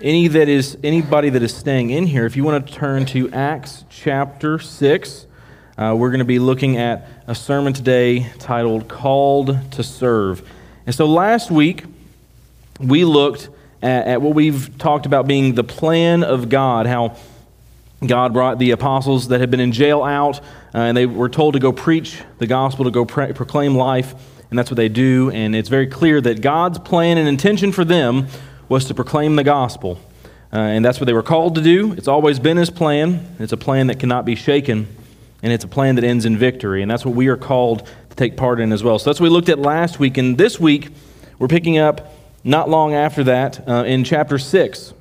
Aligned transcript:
any 0.00 0.28
that 0.28 0.48
is 0.48 0.78
anybody 0.84 1.30
that 1.30 1.42
is 1.42 1.54
staying 1.54 1.90
in 1.90 2.06
here, 2.06 2.24
if 2.24 2.36
you 2.36 2.44
want 2.44 2.66
to 2.66 2.72
turn 2.72 3.04
to 3.06 3.30
Acts 3.30 3.84
chapter 3.90 4.58
six, 4.58 5.26
uh, 5.76 5.94
we're 5.96 6.10
going 6.10 6.20
to 6.20 6.24
be 6.24 6.38
looking 6.38 6.76
at 6.76 7.08
a 7.26 7.34
sermon 7.34 7.72
today 7.72 8.30
titled 8.38 8.88
"Called 8.88 9.58
to 9.72 9.82
Serve." 9.82 10.48
And 10.86 10.94
so 10.94 11.06
last 11.06 11.50
week 11.50 11.84
we 12.80 13.04
looked 13.04 13.48
at, 13.82 14.06
at 14.06 14.22
what 14.22 14.34
we've 14.34 14.76
talked 14.78 15.04
about 15.04 15.26
being 15.26 15.54
the 15.54 15.64
plan 15.64 16.22
of 16.22 16.48
God, 16.48 16.86
how 16.86 17.16
God 18.06 18.32
brought 18.32 18.60
the 18.60 18.70
apostles 18.70 19.28
that 19.28 19.40
had 19.40 19.50
been 19.50 19.60
in 19.60 19.72
jail 19.72 20.04
out, 20.04 20.38
uh, 20.38 20.42
and 20.78 20.96
they 20.96 21.06
were 21.06 21.28
told 21.28 21.54
to 21.54 21.60
go 21.60 21.72
preach 21.72 22.22
the 22.38 22.46
gospel, 22.46 22.84
to 22.84 22.92
go 22.92 23.04
proclaim 23.04 23.74
life, 23.74 24.14
and 24.50 24.58
that's 24.58 24.70
what 24.70 24.76
they 24.76 24.88
do. 24.88 25.32
And 25.32 25.56
it's 25.56 25.68
very 25.68 25.88
clear 25.88 26.20
that 26.20 26.40
God's 26.40 26.78
plan 26.78 27.18
and 27.18 27.28
intention 27.28 27.72
for 27.72 27.84
them 27.84 28.28
was 28.68 28.84
to 28.86 28.94
proclaim 28.94 29.36
the 29.36 29.44
gospel. 29.44 29.98
Uh, 30.52 30.56
and 30.56 30.84
that's 30.84 30.98
what 30.98 31.06
they 31.06 31.12
were 31.12 31.22
called 31.22 31.54
to 31.56 31.62
do. 31.62 31.92
It's 31.92 32.08
always 32.08 32.38
been 32.38 32.56
his 32.56 32.70
plan. 32.70 33.36
It's 33.38 33.52
a 33.52 33.56
plan 33.56 33.88
that 33.88 33.98
cannot 34.00 34.24
be 34.24 34.34
shaken, 34.34 34.86
and 35.42 35.52
it's 35.52 35.64
a 35.64 35.68
plan 35.68 35.96
that 35.96 36.04
ends 36.04 36.24
in 36.24 36.36
victory. 36.38 36.80
And 36.82 36.90
that's 36.90 37.04
what 37.04 37.14
we 37.14 37.28
are 37.28 37.36
called 37.36 37.86
to 38.10 38.16
take 38.16 38.36
part 38.36 38.60
in 38.60 38.72
as 38.72 38.82
well. 38.82 38.98
So 38.98 39.10
that's 39.10 39.20
what 39.20 39.24
we 39.24 39.30
looked 39.30 39.50
at 39.50 39.58
last 39.58 39.98
week. 39.98 40.16
And 40.16 40.38
this 40.38 40.58
week, 40.58 40.88
we're 41.38 41.48
picking 41.48 41.78
up 41.78 42.14
not 42.44 42.70
long 42.70 42.94
after 42.94 43.24
that 43.24 43.68
uh, 43.68 43.84
in 43.84 44.04
chapter 44.04 44.38
6. 44.38 44.94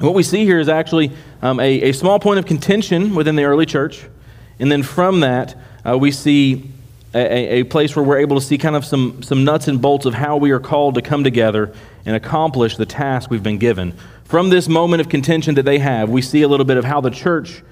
What 0.00 0.14
we 0.14 0.22
see 0.22 0.44
here 0.44 0.58
is 0.58 0.68
actually 0.68 1.12
um, 1.42 1.60
a, 1.60 1.82
a 1.82 1.92
small 1.92 2.18
point 2.18 2.38
of 2.38 2.46
contention 2.46 3.14
within 3.14 3.36
the 3.36 3.44
early 3.44 3.66
church. 3.66 4.04
And 4.58 4.70
then 4.70 4.82
from 4.82 5.20
that, 5.20 5.56
uh, 5.86 5.96
we 5.96 6.10
see 6.10 6.70
a, 7.16 7.60
a, 7.60 7.62
place 7.64 7.96
where 7.96 8.04
we're 8.04 8.18
able 8.18 8.38
to 8.38 8.44
see 8.44 8.58
kind 8.58 8.76
of 8.76 8.84
some, 8.84 9.22
some 9.22 9.44
nuts 9.44 9.68
and 9.68 9.80
bolts 9.80 10.06
of 10.06 10.14
how 10.14 10.36
we 10.36 10.50
are 10.50 10.60
called 10.60 10.96
to 10.96 11.02
come 11.02 11.24
together 11.24 11.72
and 12.04 12.14
accomplish 12.14 12.76
the 12.76 12.86
task 12.86 13.30
we've 13.30 13.42
been 13.42 13.58
given. 13.58 13.94
From 14.24 14.50
this 14.50 14.68
moment 14.68 15.00
of 15.00 15.08
contention 15.08 15.54
that 15.54 15.64
they 15.64 15.78
have, 15.78 16.10
we 16.10 16.20
see 16.20 16.42
a 16.42 16.48
little 16.48 16.66
bit 16.66 16.76
of 16.76 16.84
how 16.84 17.00
the 17.00 17.10
church 17.10 17.62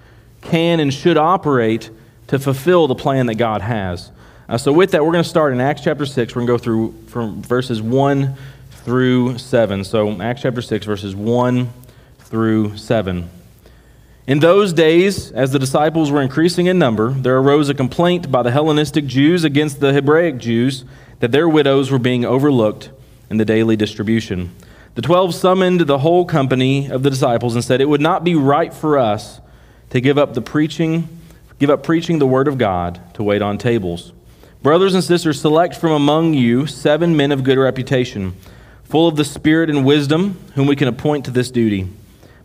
can 0.41 0.81
and 0.81 0.93
should 0.93 1.17
operate 1.17 1.91
to 2.29 2.39
fulfill 2.39 2.87
the 2.87 2.95
plan 2.95 3.27
that 3.27 3.35
God 3.35 3.61
has. 3.61 4.11
Uh, 4.49 4.59
so, 4.59 4.73
with 4.73 4.91
that, 4.93 5.05
we're 5.05 5.13
going 5.13 5.25
to 5.25 5.29
start 5.29 5.53
in 5.53 5.61
Acts 5.61 5.83
chapter 5.83 6.05
6. 6.05 6.35
We're 6.35 6.41
going 6.41 6.47
to 6.47 6.53
go 6.53 6.59
through 6.59 6.95
from 7.09 7.43
verses 7.43 7.81
1 7.81 8.35
through 8.71 9.39
7. 9.39 9.85
So, 9.85 10.21
Acts 10.21 10.43
chapter 10.43 10.61
6, 10.63 10.85
verses 10.85 11.15
1 11.17 11.71
through 12.19 12.77
7. 12.77 13.31
In 14.27 14.39
those 14.39 14.73
days, 14.73 15.31
as 15.33 15.53
the 15.53 15.59
disciples 15.59 16.11
were 16.11 16.23
increasing 16.23 16.65
in 16.65 16.79
number, 16.79 17.11
there 17.11 17.37
arose 17.37 17.69
a 17.69 17.75
complaint 17.75 18.33
by 18.33 18.43
the 18.43 18.51
Hellenistic 18.51 19.05
Jews 19.05 19.45
against 19.45 19.81
the 19.81 19.93
Hebraic 19.93 20.39
Jews 20.39 20.87
that 21.21 21.31
their 21.31 21.47
widows 21.47 21.91
were 21.91 21.99
being 21.99 22.25
overlooked 22.25 22.89
in 23.29 23.37
the 23.37 23.45
daily 23.45 23.77
distribution. 23.77 24.51
The 24.95 25.03
twelve 25.03 25.35
summoned 25.35 25.83
the 25.83 25.99
whole 25.99 26.25
company 26.25 26.89
of 26.91 27.03
the 27.03 27.11
disciples 27.11 27.55
and 27.55 27.63
said, 27.63 27.83
It 27.83 27.89
would 27.89 28.01
not 28.01 28.25
be 28.25 28.35
right 28.35 28.73
for 28.73 28.99
us 28.99 29.43
to 29.91 30.01
give 30.01 30.17
up 30.17 30.33
the 30.33 30.41
preaching, 30.41 31.07
give 31.59 31.69
up 31.69 31.83
preaching 31.83 32.19
the 32.19 32.27
word 32.27 32.49
of 32.49 32.57
God 32.57 33.03
to 33.17 33.23
wait 33.23 33.43
on 33.43 33.59
tables. 33.59 34.15
Brothers 34.63 34.95
and 34.95 35.05
sisters, 35.05 35.39
select 35.39 35.77
from 35.77 35.93
among 35.93 36.33
you 36.33 36.67
seven 36.67 37.15
men 37.15 37.31
of 37.31 37.45
good 37.45 37.59
reputation, 37.59 38.35
full 38.85 39.07
of 39.07 39.17
the 39.17 39.25
Spirit 39.25 39.69
and 39.69 39.85
wisdom, 39.85 40.39
whom 40.55 40.67
we 40.67 40.77
can 40.77 40.89
appoint 40.89 41.27
to 41.27 41.31
this 41.31 41.51
duty. 41.51 41.91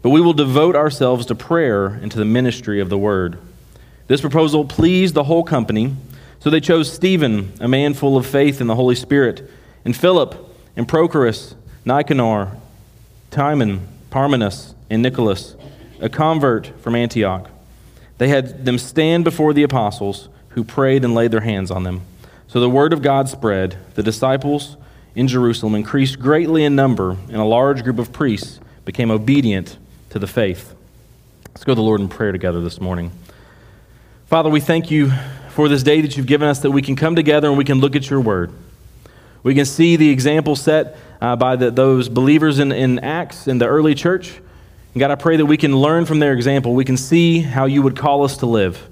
But 0.02 0.11
we 0.11 0.22
will 0.22 0.33
devote 0.33 0.75
ourselves 0.75 1.25
to 1.25 1.36
prayer 1.36 1.88
and 1.88 2.11
to 2.11 2.17
the 2.17 2.25
ministry 2.25 2.80
of 2.80 2.89
the 2.89 2.97
word. 2.97 3.38
This 4.08 4.22
proposal 4.22 4.66
pleased 4.66 5.14
the 5.14 5.25
whole 5.25 5.44
company, 5.44 5.95
so 6.39 6.50
they 6.50 6.61
chose 6.61 6.91
Stephen, 6.91 7.52
a 7.59 7.67
man 7.67 7.94
full 7.94 8.16
of 8.16 8.25
faith 8.25 8.61
in 8.61 8.67
the 8.67 8.75
Holy 8.75 8.95
Spirit, 8.95 9.50
and 9.83 9.95
Philip, 9.95 10.36
and 10.75 10.88
Prochorus, 10.88 11.56
Nicanor, 11.86 12.56
Timon, 13.30 13.88
Parmenas, 14.09 14.73
and 14.89 15.02
Nicholas, 15.02 15.56
a 16.00 16.09
convert 16.09 16.67
from 16.81 16.95
Antioch. 16.95 17.50
They 18.17 18.30
had 18.30 18.66
them 18.66 18.78
stand 18.78 19.25
before 19.25 19.53
the 19.53 19.63
apostles, 19.63 20.29
who 20.50 20.63
prayed 20.63 21.03
and 21.03 21.13
laid 21.13 21.31
their 21.31 21.41
hands 21.41 21.69
on 21.69 21.84
them. 21.84 22.01
So 22.47 22.59
the 22.59 22.69
word 22.69 22.94
of 22.94 23.01
God 23.01 23.29
spread. 23.29 23.78
The 23.94 24.03
disciples 24.03 24.78
in 25.13 25.28
Jerusalem 25.28 25.75
increased 25.75 26.19
greatly 26.19 26.63
in 26.63 26.75
number, 26.75 27.12
and 27.12 27.35
a 27.35 27.44
large 27.44 27.84
group 27.84 28.00
of 28.00 28.12
priests 28.12 28.59
became 28.85 29.12
obedient 29.12 29.78
to 30.09 30.20
the 30.20 30.28
faith. 30.28 30.75
Let's 31.50 31.64
go 31.64 31.74
to 31.74 31.75
the 31.75 31.81
Lord 31.81 32.02
in 32.02 32.08
prayer 32.08 32.31
together 32.31 32.62
this 32.62 32.80
morning. 32.80 33.12
Father, 34.28 34.50
we 34.50 34.59
thank 34.59 34.92
you 34.92 35.12
for 35.50 35.68
this 35.68 35.84
day 35.84 36.02
that 36.02 36.16
you've 36.16 36.28
given 36.28 36.47
us 36.47 36.59
that 36.59 36.72
we 36.72 36.81
can 36.81 36.96
come 36.96 37.16
together 37.16 37.47
and 37.47 37.58
we 37.58 37.66
can 37.66 37.80
look 37.80 37.96
at 37.96 38.09
your 38.09 38.22
word. 38.22 38.52
We 39.44 39.56
can 39.56 39.66
see 39.66 39.96
the 39.96 40.09
example 40.09 40.56
set 40.56 40.98
uh, 41.22 41.36
by 41.36 41.56
the, 41.56 41.72
those 41.72 42.09
believers 42.09 42.59
in, 42.59 42.72
in 42.72 43.00
Acts 43.00 43.48
in 43.48 43.58
the 43.58 43.68
early 43.68 43.96
church. 43.96 44.38
And 44.94 45.00
God, 45.00 45.12
I 45.12 45.16
pray 45.16 45.38
that 45.38 45.46
we 45.46 45.58
can 45.58 45.75
learn 45.75 46.06
from 46.06 46.19
their 46.19 46.34
example. 46.34 46.74
We 46.74 46.86
can 46.86 46.98
see 46.98 47.40
how 47.40 47.66
you 47.66 47.81
would 47.81 47.98
call 47.98 48.24
us 48.24 48.38
to 48.38 48.46
live. 48.46 48.88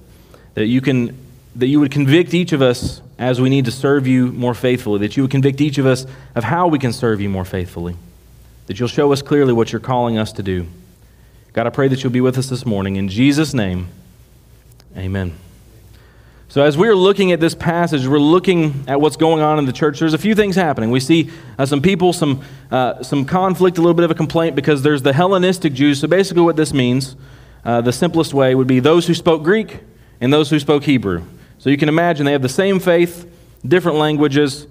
That 0.53 0.65
you, 0.65 0.81
can, 0.81 1.17
that 1.55 1.67
you 1.67 1.79
would 1.79 1.91
convict 1.91 2.33
each 2.33 2.51
of 2.51 2.61
us 2.61 3.01
as 3.17 3.41
we 3.41 3.49
need 3.49 3.65
to 3.65 3.71
serve 3.71 4.07
you 4.07 4.31
more 4.31 4.53
faithfully. 4.53 4.99
That 4.99 5.17
you 5.17 5.23
would 5.23 5.31
convict 5.31 5.61
each 5.61 5.77
of 5.77 5.85
us 5.85 6.05
of 6.35 6.43
how 6.43 6.67
we 6.67 6.79
can 6.79 6.93
serve 6.93 7.21
you 7.21 7.29
more 7.29 7.45
faithfully. 7.45 7.95
That 8.67 8.79
you'll 8.79 8.89
show 8.89 9.11
us 9.11 9.21
clearly 9.21 9.53
what 9.53 9.71
you're 9.71 9.79
calling 9.79 10.17
us 10.17 10.31
to 10.33 10.43
do. 10.43 10.67
God, 11.57 11.65
I 11.65 11.71
pray 11.71 11.87
that 11.87 12.03
you'll 12.03 12.13
be 12.13 12.21
with 12.21 12.37
us 12.37 12.49
this 12.49 12.67
morning. 12.67 12.97
In 12.97 13.09
Jesus' 13.09 13.51
name, 13.51 13.87
amen. 14.95 15.33
So, 16.49 16.61
as 16.61 16.77
we're 16.77 16.93
looking 16.93 17.31
at 17.31 17.39
this 17.39 17.55
passage, 17.55 18.05
we're 18.05 18.19
looking 18.19 18.83
at 18.87 19.01
what's 19.01 19.17
going 19.17 19.41
on 19.41 19.57
in 19.57 19.65
the 19.65 19.73
church. 19.73 19.97
There's 19.97 20.13
a 20.13 20.19
few 20.19 20.35
things 20.35 20.55
happening. 20.55 20.91
We 20.91 20.99
see 20.99 21.31
uh, 21.57 21.65
some 21.65 21.81
people, 21.81 22.13
some, 22.13 22.43
uh, 22.69 23.01
some 23.01 23.25
conflict, 23.25 23.79
a 23.79 23.81
little 23.81 23.95
bit 23.95 24.05
of 24.05 24.11
a 24.11 24.13
complaint 24.13 24.55
because 24.55 24.83
there's 24.83 25.01
the 25.01 25.13
Hellenistic 25.13 25.73
Jews. 25.73 25.99
So, 25.99 26.07
basically, 26.07 26.43
what 26.43 26.57
this 26.57 26.75
means, 26.75 27.15
uh, 27.65 27.81
the 27.81 27.91
simplest 27.91 28.35
way 28.35 28.53
would 28.53 28.67
be 28.67 28.79
those 28.79 29.07
who 29.07 29.15
spoke 29.15 29.41
Greek 29.41 29.79
and 30.21 30.31
those 30.31 30.51
who 30.51 30.59
spoke 30.59 30.83
Hebrew. 30.83 31.23
So, 31.57 31.71
you 31.71 31.77
can 31.77 31.89
imagine 31.89 32.27
they 32.27 32.33
have 32.33 32.43
the 32.43 32.49
same 32.49 32.79
faith, 32.79 33.27
different 33.67 33.97
languages, 33.97 34.67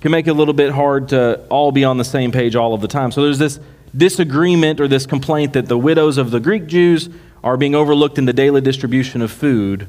can 0.00 0.10
make 0.10 0.26
it 0.26 0.30
a 0.30 0.32
little 0.32 0.54
bit 0.54 0.72
hard 0.72 1.10
to 1.10 1.44
all 1.50 1.72
be 1.72 1.84
on 1.84 1.98
the 1.98 2.06
same 2.06 2.32
page 2.32 2.56
all 2.56 2.72
of 2.72 2.80
the 2.80 2.88
time. 2.88 3.12
So, 3.12 3.22
there's 3.22 3.38
this 3.38 3.60
disagreement 3.96 4.80
or 4.80 4.88
this 4.88 5.06
complaint 5.06 5.52
that 5.52 5.66
the 5.66 5.78
widows 5.78 6.18
of 6.18 6.30
the 6.30 6.40
Greek 6.40 6.66
Jews 6.66 7.08
are 7.44 7.56
being 7.56 7.74
overlooked 7.74 8.18
in 8.18 8.24
the 8.24 8.32
daily 8.32 8.60
distribution 8.60 9.20
of 9.20 9.30
food 9.30 9.86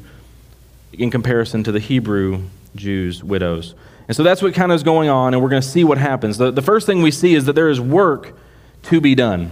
in 0.91 1.09
comparison 1.09 1.63
to 1.63 1.71
the 1.71 1.79
Hebrew 1.79 2.43
Jews' 2.75 3.23
widows. 3.23 3.75
And 4.07 4.15
so 4.17 4.23
that's 4.23 4.41
what 4.41 4.53
kind 4.53 4.71
of 4.71 4.75
is 4.75 4.83
going 4.83 5.09
on, 5.09 5.33
and 5.33 5.41
we're 5.41 5.49
going 5.49 5.61
to 5.61 5.67
see 5.67 5.83
what 5.83 5.97
happens. 5.97 6.37
The, 6.37 6.51
the 6.51 6.61
first 6.61 6.85
thing 6.85 7.01
we 7.01 7.11
see 7.11 7.35
is 7.35 7.45
that 7.45 7.53
there 7.53 7.69
is 7.69 7.79
work 7.79 8.37
to 8.83 8.99
be 8.99 9.15
done. 9.15 9.51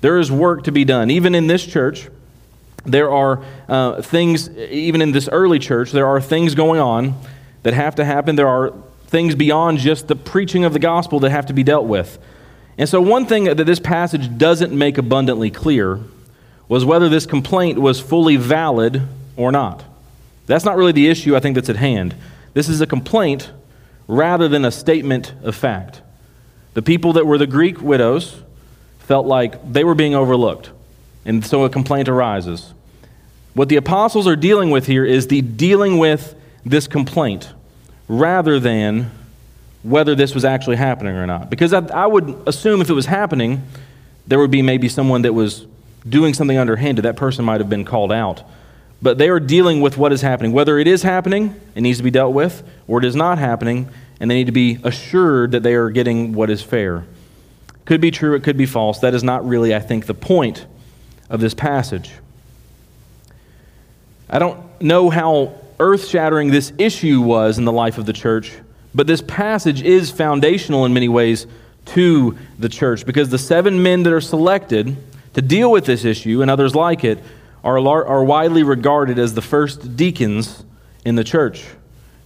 There 0.00 0.18
is 0.18 0.32
work 0.32 0.64
to 0.64 0.72
be 0.72 0.84
done. 0.84 1.10
Even 1.10 1.34
in 1.34 1.46
this 1.46 1.64
church, 1.64 2.08
there 2.84 3.10
are 3.10 3.44
uh, 3.68 4.02
things, 4.02 4.48
even 4.50 5.02
in 5.02 5.12
this 5.12 5.28
early 5.28 5.58
church, 5.58 5.92
there 5.92 6.06
are 6.06 6.20
things 6.20 6.54
going 6.54 6.80
on 6.80 7.14
that 7.62 7.74
have 7.74 7.94
to 7.96 8.04
happen. 8.04 8.36
There 8.36 8.48
are 8.48 8.72
things 9.06 9.34
beyond 9.34 9.78
just 9.78 10.08
the 10.08 10.16
preaching 10.16 10.64
of 10.64 10.72
the 10.72 10.78
gospel 10.78 11.20
that 11.20 11.30
have 11.30 11.46
to 11.46 11.52
be 11.52 11.62
dealt 11.62 11.86
with. 11.86 12.18
And 12.78 12.88
so, 12.88 13.00
one 13.00 13.26
thing 13.26 13.44
that 13.44 13.56
this 13.56 13.80
passage 13.80 14.38
doesn't 14.38 14.72
make 14.72 14.96
abundantly 14.98 15.50
clear 15.50 16.00
was 16.68 16.84
whether 16.84 17.08
this 17.08 17.26
complaint 17.26 17.78
was 17.80 17.98
fully 17.98 18.36
valid 18.36 19.02
or 19.36 19.50
not. 19.50 19.84
That's 20.46 20.64
not 20.64 20.76
really 20.76 20.92
the 20.92 21.08
issue 21.08 21.34
I 21.34 21.40
think 21.40 21.56
that's 21.56 21.68
at 21.68 21.76
hand. 21.76 22.14
This 22.54 22.68
is 22.68 22.80
a 22.80 22.86
complaint 22.86 23.50
rather 24.06 24.48
than 24.48 24.64
a 24.64 24.70
statement 24.70 25.34
of 25.42 25.56
fact. 25.56 26.02
The 26.74 26.82
people 26.82 27.14
that 27.14 27.26
were 27.26 27.36
the 27.36 27.46
Greek 27.46 27.80
widows 27.80 28.42
felt 29.00 29.26
like 29.26 29.72
they 29.72 29.82
were 29.82 29.94
being 29.94 30.14
overlooked, 30.14 30.70
and 31.24 31.44
so 31.44 31.64
a 31.64 31.70
complaint 31.70 32.08
arises. 32.08 32.72
What 33.54 33.68
the 33.68 33.76
apostles 33.76 34.28
are 34.28 34.36
dealing 34.36 34.70
with 34.70 34.86
here 34.86 35.04
is 35.04 35.26
the 35.26 35.42
dealing 35.42 35.98
with 35.98 36.36
this 36.64 36.86
complaint 36.86 37.52
rather 38.06 38.60
than 38.60 39.10
whether 39.82 40.14
this 40.14 40.34
was 40.34 40.44
actually 40.44 40.76
happening 40.76 41.14
or 41.14 41.26
not. 41.26 41.50
Because 41.50 41.72
I, 41.72 41.80
I, 41.86 42.06
would 42.06 42.42
assume 42.46 42.80
if 42.80 42.90
it 42.90 42.94
was 42.94 43.06
happening, 43.06 43.62
there 44.26 44.38
would 44.38 44.50
be 44.50 44.62
maybe 44.62 44.88
someone 44.88 45.22
that 45.22 45.32
was 45.32 45.66
doing 46.08 46.34
something 46.34 46.58
underhanded. 46.58 47.04
That 47.04 47.16
person 47.16 47.44
might 47.44 47.60
have 47.60 47.70
been 47.70 47.84
called 47.84 48.12
out. 48.12 48.42
But 49.00 49.18
they 49.18 49.28
are 49.28 49.38
dealing 49.38 49.80
with 49.80 49.96
what 49.96 50.12
is 50.12 50.22
happening. 50.22 50.52
Whether 50.52 50.78
it 50.78 50.88
is 50.88 51.02
happening, 51.02 51.58
it 51.74 51.82
needs 51.82 51.98
to 51.98 52.04
be 52.04 52.10
dealt 52.10 52.34
with, 52.34 52.68
or 52.88 52.98
it 52.98 53.04
is 53.04 53.14
not 53.14 53.38
happening, 53.38 53.88
and 54.18 54.28
they 54.30 54.34
need 54.34 54.46
to 54.46 54.52
be 54.52 54.78
assured 54.82 55.52
that 55.52 55.62
they 55.62 55.74
are 55.74 55.90
getting 55.90 56.32
what 56.32 56.50
is 56.50 56.62
fair. 56.62 57.04
Could 57.84 58.00
be 58.00 58.10
true, 58.10 58.34
it 58.34 58.42
could 58.42 58.56
be 58.56 58.66
false. 58.66 58.98
That 58.98 59.14
is 59.14 59.22
not 59.22 59.46
really, 59.46 59.74
I 59.74 59.78
think, 59.78 60.06
the 60.06 60.14
point 60.14 60.66
of 61.30 61.40
this 61.40 61.54
passage. 61.54 62.10
I 64.28 64.40
don't 64.40 64.58
know 64.82 65.08
how 65.08 65.54
earth 65.78 66.08
shattering 66.08 66.50
this 66.50 66.72
issue 66.76 67.20
was 67.20 67.56
in 67.56 67.64
the 67.64 67.72
life 67.72 67.98
of 67.98 68.04
the 68.04 68.12
church 68.12 68.52
but 68.98 69.06
this 69.06 69.22
passage 69.22 69.80
is 69.80 70.10
foundational 70.10 70.84
in 70.84 70.92
many 70.92 71.08
ways 71.08 71.46
to 71.84 72.36
the 72.58 72.68
church 72.68 73.06
because 73.06 73.28
the 73.28 73.38
seven 73.38 73.80
men 73.80 74.02
that 74.02 74.12
are 74.12 74.20
selected 74.20 74.96
to 75.34 75.40
deal 75.40 75.70
with 75.70 75.86
this 75.86 76.04
issue 76.04 76.42
and 76.42 76.50
others 76.50 76.74
like 76.74 77.04
it 77.04 77.20
are, 77.62 77.78
are 77.78 78.24
widely 78.24 78.64
regarded 78.64 79.16
as 79.16 79.34
the 79.34 79.40
first 79.40 79.96
deacons 79.96 80.64
in 81.04 81.14
the 81.14 81.22
church. 81.22 81.64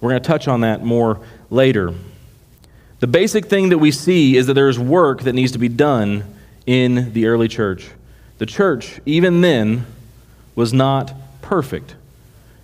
We're 0.00 0.12
going 0.12 0.22
to 0.22 0.26
touch 0.26 0.48
on 0.48 0.62
that 0.62 0.82
more 0.82 1.20
later. 1.50 1.92
The 3.00 3.06
basic 3.06 3.48
thing 3.48 3.68
that 3.68 3.76
we 3.76 3.90
see 3.90 4.38
is 4.38 4.46
that 4.46 4.54
there 4.54 4.70
is 4.70 4.78
work 4.78 5.24
that 5.24 5.34
needs 5.34 5.52
to 5.52 5.58
be 5.58 5.68
done 5.68 6.24
in 6.64 7.12
the 7.12 7.26
early 7.26 7.48
church. 7.48 7.90
The 8.38 8.46
church, 8.46 8.98
even 9.04 9.42
then, 9.42 9.84
was 10.54 10.72
not 10.72 11.12
perfect 11.42 11.96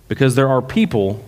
because 0.07 0.33
there 0.33 0.49
are 0.49 0.63
people 0.63 1.23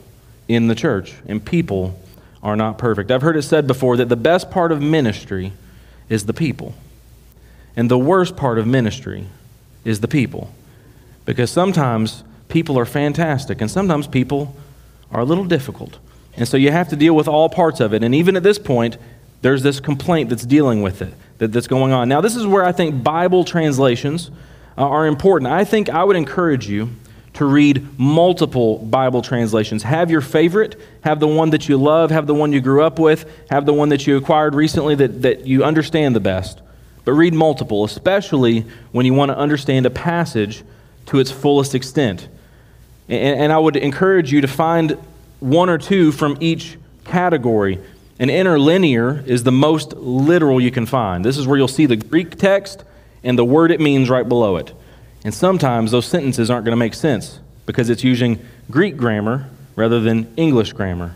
in 0.48 0.66
the 0.66 0.74
church, 0.74 1.14
and 1.28 1.46
people 1.46 2.01
are 2.44 2.56
not 2.56 2.78
perfect. 2.78 3.12
I've 3.12 3.22
heard 3.22 3.38
it 3.38 3.44
said 3.44 3.68
before 3.68 3.98
that 3.98 4.10
the 4.10 4.16
best 4.16 4.50
part 4.50 4.72
of 4.72 4.82
ministry 4.82 5.54
is 6.10 6.26
the 6.26 6.34
people, 6.34 6.74
and 7.76 7.90
the 7.90 7.98
worst 7.98 8.36
part 8.36 8.58
of 8.58 8.68
ministry 8.68 9.28
is 9.86 10.02
the 10.02 10.08
people. 10.08 10.54
Because 11.26 11.52
sometimes 11.52 12.24
people 12.50 12.78
are 12.80 12.86
fantastic, 12.86 13.62
and 13.62 13.70
sometimes 13.70 14.08
people 14.08 14.56
are 15.12 15.22
a 15.22 15.26
little 15.26 15.46
difficult. 15.46 15.98
And 16.36 16.48
so 16.48 16.58
you 16.58 16.72
have 16.72 16.90
to 16.90 16.96
deal 16.96 17.16
with 17.16 17.28
all 17.28 17.50
parts 17.50 17.80
of 17.80 17.94
it. 17.94 18.04
And 18.04 18.16
even 18.16 18.36
at 18.36 18.44
this 18.44 18.58
point, 18.58 18.98
there's 19.42 19.64
this 19.64 19.80
complaint 19.80 20.30
that's 20.30 20.46
dealing 20.46 20.82
with 20.82 21.02
it, 21.02 21.14
that, 21.40 21.52
that's 21.52 21.68
going 21.68 21.92
on. 21.92 22.10
Now, 22.10 22.22
this 22.22 22.36
is 22.36 22.46
where 22.46 22.64
I 22.64 22.72
think 22.72 23.04
Bible 23.04 23.44
translations 23.44 24.32
uh, 24.78 24.88
are 24.88 25.08
important. 25.08 25.52
I 25.52 25.64
think 25.64 25.90
I 25.90 26.04
would 26.04 26.16
encourage 26.16 26.68
you 26.68 26.90
to 27.34 27.46
read 27.46 27.98
multiple 27.98 28.78
Bible 28.80 29.22
translations. 29.22 29.84
Have 29.84 30.12
your 30.12 30.22
favorite, 30.22 30.80
have 31.04 31.20
the 31.20 31.28
one 31.28 31.52
that 31.52 31.70
you 31.70 31.78
love, 31.78 32.12
have 32.12 32.28
the 32.28 32.34
one 32.34 32.52
you 32.52 32.60
grew 32.60 32.84
up 32.84 33.00
with, 33.00 33.26
have 33.50 33.66
the 33.66 33.74
one 33.74 33.90
that 33.90 34.06
you 34.06 34.18
acquired 34.18 34.54
recently 34.54 34.96
that, 34.96 35.22
that 35.22 35.48
you 35.48 35.64
understand 35.64 36.16
the 36.16 36.20
best. 36.20 36.62
But 37.06 37.14
read 37.14 37.34
multiple, 37.34 37.84
especially 37.84 38.66
when 38.92 39.06
you 39.06 39.14
want 39.14 39.30
to 39.30 39.38
understand 39.38 39.86
a 39.86 39.90
passage 39.90 40.64
to 41.08 41.20
its 41.20 41.32
fullest 41.32 41.74
extent. 41.74 42.28
And, 43.08 43.40
and 43.40 43.54
I 43.54 43.58
would 43.58 43.76
encourage 43.76 44.32
you 44.32 44.42
to 44.42 44.48
find 44.48 44.98
one 45.40 45.70
or 45.70 45.78
two 45.78 46.12
from 46.12 46.38
each 46.40 46.78
category. 47.06 47.80
An 48.20 48.30
interlinear 48.30 49.24
is 49.26 49.44
the 49.44 49.52
most 49.52 49.94
literal 49.94 50.62
you 50.62 50.70
can 50.70 50.86
find. 50.86 51.26
This 51.26 51.38
is 51.38 51.48
where 51.48 51.58
you'll 51.58 51.68
see 51.68 51.88
the 51.88 51.96
Greek 51.96 52.36
text 52.36 52.84
and 53.24 53.38
the 53.38 53.46
word 53.46 53.72
it 53.72 53.80
means 53.80 54.10
right 54.10 54.28
below 54.28 54.58
it. 54.58 54.74
And 55.24 55.34
sometimes 55.34 55.92
those 55.92 56.06
sentences 56.06 56.50
aren't 56.50 56.66
going 56.66 56.74
to 56.74 56.78
make 56.78 56.94
sense 56.94 57.40
because 57.66 57.90
it's 57.90 58.04
using 58.04 58.40
Greek 58.70 58.98
grammar 58.98 59.50
rather 59.76 60.00
than 60.00 60.34
English 60.36 60.74
grammar. 60.74 61.14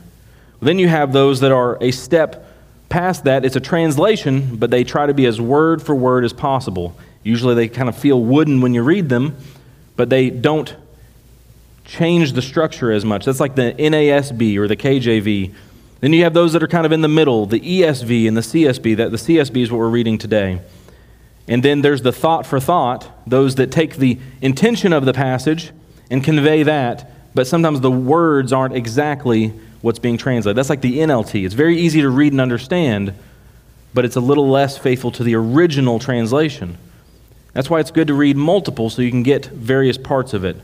Then 0.61 0.79
you 0.79 0.87
have 0.87 1.13
those 1.13 1.41
that 1.41 1.51
are 1.51 1.77
a 1.81 1.91
step 1.91 2.47
past 2.89 3.23
that. 3.25 3.45
It's 3.45 3.55
a 3.55 3.61
translation, 3.61 4.55
but 4.55 4.71
they 4.71 4.83
try 4.83 5.05
to 5.05 5.13
be 5.13 5.25
as 5.25 5.39
word 5.41 5.81
for 5.81 5.93
word 5.95 6.23
as 6.23 6.33
possible. 6.33 6.97
Usually 7.23 7.55
they 7.55 7.67
kind 7.67 7.89
of 7.89 7.97
feel 7.97 8.21
wooden 8.21 8.61
when 8.61 8.73
you 8.73 8.83
read 8.83 9.09
them, 9.09 9.35
but 9.95 10.09
they 10.09 10.29
don't 10.29 10.75
change 11.83 12.33
the 12.33 12.41
structure 12.41 12.91
as 12.91 13.05
much. 13.05 13.25
That's 13.25 13.39
like 13.39 13.55
the 13.55 13.73
NASB 13.77 14.57
or 14.57 14.67
the 14.67 14.75
KJV. 14.75 15.53
Then 16.01 16.13
you 16.13 16.23
have 16.23 16.33
those 16.33 16.53
that 16.53 16.63
are 16.63 16.67
kind 16.67 16.85
of 16.85 16.91
in 16.91 17.01
the 17.01 17.07
middle, 17.07 17.45
the 17.45 17.59
ESV 17.59 18.27
and 18.27 18.37
the 18.37 18.41
CSB. 18.41 18.97
That 18.97 19.11
the 19.11 19.17
CSB 19.17 19.63
is 19.63 19.71
what 19.71 19.79
we're 19.79 19.89
reading 19.89 20.17
today. 20.17 20.61
And 21.47 21.61
then 21.61 21.81
there's 21.81 22.01
the 22.01 22.11
thought 22.11 22.45
for 22.45 22.59
thought, 22.59 23.09
those 23.27 23.55
that 23.55 23.71
take 23.71 23.97
the 23.97 24.17
intention 24.41 24.93
of 24.93 25.05
the 25.05 25.13
passage 25.13 25.71
and 26.09 26.23
convey 26.23 26.63
that, 26.63 27.11
but 27.35 27.47
sometimes 27.47 27.81
the 27.81 27.91
words 27.91 28.51
aren't 28.51 28.75
exactly 28.75 29.49
what's 29.81 29.99
being 29.99 30.17
translated. 30.17 30.57
That's 30.57 30.69
like 30.69 30.81
the 30.81 30.99
NLT. 30.99 31.45
It's 31.45 31.53
very 31.53 31.77
easy 31.77 32.01
to 32.01 32.09
read 32.09 32.33
and 32.33 32.41
understand, 32.41 33.13
but 33.93 34.05
it's 34.05 34.15
a 34.15 34.21
little 34.21 34.49
less 34.49 34.77
faithful 34.77 35.11
to 35.11 35.23
the 35.23 35.35
original 35.35 35.99
translation. 35.99 36.77
That's 37.53 37.69
why 37.69 37.79
it's 37.79 37.91
good 37.91 38.07
to 38.07 38.13
read 38.13 38.35
multiple 38.35 38.89
so 38.89 39.01
you 39.01 39.11
can 39.11 39.23
get 39.23 39.45
various 39.45 39.97
parts 39.97 40.33
of 40.33 40.43
it. 40.43 40.57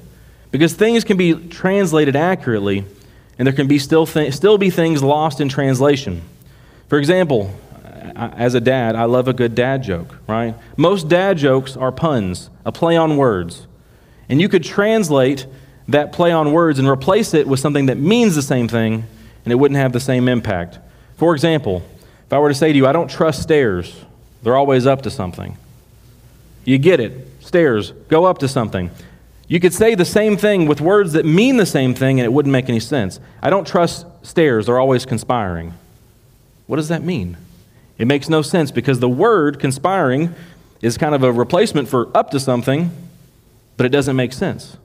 Because 0.50 0.74
things 0.74 1.04
can 1.04 1.18
be 1.18 1.34
translated 1.48 2.16
accurately, 2.16 2.84
and 3.38 3.46
there 3.46 3.54
can 3.54 3.68
be 3.68 3.80
still, 3.80 4.06
th- 4.06 4.34
still 4.34 4.58
be 4.58 4.70
things 4.70 5.02
lost 5.02 5.40
in 5.40 5.48
translation. 5.48 6.22
For 6.90 6.98
example, 6.98 7.54
as 8.02 8.56
a 8.56 8.62
dad, 8.62 8.96
I 8.96 9.06
love 9.06 9.28
a 9.28 9.34
good 9.34 9.56
dad 9.56 9.84
joke, 9.84 10.18
right? 10.28 10.56
Most 10.78 11.08
dad 11.08 11.38
jokes 11.38 11.78
are 11.78 11.92
puns, 11.92 12.50
a 12.66 12.72
play 12.72 12.98
on 12.98 13.18
words. 13.18 13.68
And 14.28 14.42
you 14.42 14.50
could 14.50 14.64
translate 14.64 15.46
that 15.88 16.12
play 16.12 16.32
on 16.32 16.52
words 16.52 16.80
and 16.80 16.88
replace 16.88 17.34
it 17.34 17.48
with 17.48 17.60
something 17.60 17.88
that 17.88 17.98
means 17.98 18.36
the 18.36 18.42
same 18.42 18.68
thing, 18.68 19.06
and 19.46 19.52
it 19.52 19.56
wouldn't 19.56 19.80
have 19.80 19.94
the 19.94 20.00
same 20.00 20.28
impact. 20.28 20.80
For 21.18 21.34
example, 21.34 21.84
if 22.26 22.34
I 22.34 22.40
were 22.40 22.50
to 22.50 22.56
say 22.56 22.72
to 22.72 22.78
you, 22.78 22.88
I 22.88 22.92
don't 22.92 23.10
trust 23.10 23.42
stairs, 23.42 24.06
they're 24.42 24.56
always 24.56 24.88
up 24.88 25.02
to 25.04 25.10
something. 25.10 25.58
You 26.66 26.78
get 26.78 27.00
it. 27.00 27.28
Stairs, 27.42 27.92
go 28.08 28.26
up 28.26 28.38
to 28.40 28.48
something. 28.48 28.90
You 29.48 29.60
could 29.60 29.74
say 29.74 29.96
the 29.96 30.06
same 30.06 30.38
thing 30.38 30.66
with 30.66 30.80
words 30.80 31.14
that 31.14 31.26
mean 31.26 31.58
the 31.58 31.66
same 31.66 31.94
thing, 31.94 32.20
and 32.20 32.26
it 32.26 32.32
wouldn't 32.32 32.54
make 32.54 32.70
any 32.70 32.80
sense. 32.80 33.20
I 33.42 33.50
don't 33.50 33.68
trust 33.68 34.06
stairs, 34.24 34.68
they're 34.68 34.80
always 34.80 35.06
conspiring. 35.06 35.74
What 36.68 36.78
does 36.78 36.88
that 36.88 37.04
mean? 37.04 37.36
It 38.02 38.08
makes 38.08 38.30
no 38.30 38.42
sense 38.42 38.72
because 38.72 39.00
the 39.00 39.08
word 39.08 39.60
conspiring 39.60 40.34
is 40.82 40.98
kind 40.98 41.14
of 41.14 41.22
a 41.22 41.32
replacement 41.32 41.88
for 41.88 42.10
up 42.18 42.32
to 42.32 42.40
something, 42.40 42.90
but 43.78 43.86
it 43.86 43.90
doesn't 43.90 44.16
make 44.16 44.34
sense. 44.34 44.76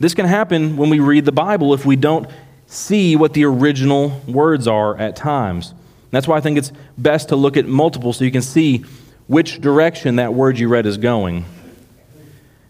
This 0.00 0.12
can 0.12 0.26
happen 0.26 0.76
when 0.76 0.90
we 0.90 0.98
read 0.98 1.24
the 1.24 1.30
Bible 1.30 1.72
if 1.72 1.86
we 1.86 1.94
don't 1.94 2.28
see 2.66 3.14
what 3.14 3.32
the 3.32 3.44
original 3.44 4.20
words 4.26 4.66
are 4.66 4.96
at 4.98 5.14
times. 5.14 5.72
That's 6.10 6.26
why 6.26 6.36
I 6.36 6.40
think 6.40 6.58
it's 6.58 6.72
best 6.96 7.28
to 7.28 7.36
look 7.36 7.56
at 7.56 7.64
multiple 7.64 8.12
so 8.12 8.24
you 8.24 8.32
can 8.32 8.42
see 8.42 8.78
which 9.28 9.60
direction 9.60 10.16
that 10.16 10.34
word 10.34 10.58
you 10.58 10.66
read 10.66 10.84
is 10.84 10.98
going. 10.98 11.44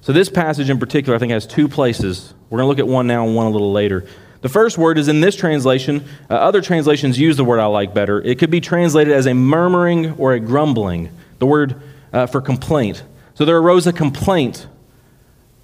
So, 0.02 0.12
this 0.12 0.28
passage 0.28 0.68
in 0.68 0.78
particular, 0.78 1.16
I 1.16 1.18
think, 1.18 1.32
has 1.32 1.46
two 1.46 1.66
places. 1.66 2.34
We're 2.50 2.58
going 2.58 2.66
to 2.66 2.68
look 2.68 2.78
at 2.78 2.86
one 2.86 3.06
now 3.06 3.26
and 3.26 3.34
one 3.34 3.46
a 3.46 3.50
little 3.50 3.72
later. 3.72 4.06
The 4.40 4.48
first 4.48 4.78
word 4.78 4.98
is 4.98 5.08
in 5.08 5.20
this 5.20 5.34
translation. 5.34 6.04
Uh, 6.30 6.34
other 6.34 6.60
translations 6.60 7.18
use 7.18 7.36
the 7.36 7.44
word 7.44 7.58
I 7.58 7.66
like 7.66 7.92
better. 7.92 8.20
It 8.20 8.38
could 8.38 8.50
be 8.50 8.60
translated 8.60 9.12
as 9.12 9.26
a 9.26 9.34
murmuring 9.34 10.12
or 10.12 10.32
a 10.32 10.40
grumbling, 10.40 11.10
the 11.38 11.46
word 11.46 11.80
uh, 12.12 12.26
for 12.26 12.40
complaint. 12.40 13.02
So 13.34 13.44
there 13.44 13.56
arose 13.56 13.86
a 13.86 13.92
complaint 13.92 14.66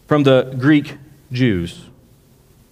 from 0.06 0.24
the 0.24 0.54
Greek 0.58 0.96
Jews. 1.32 1.84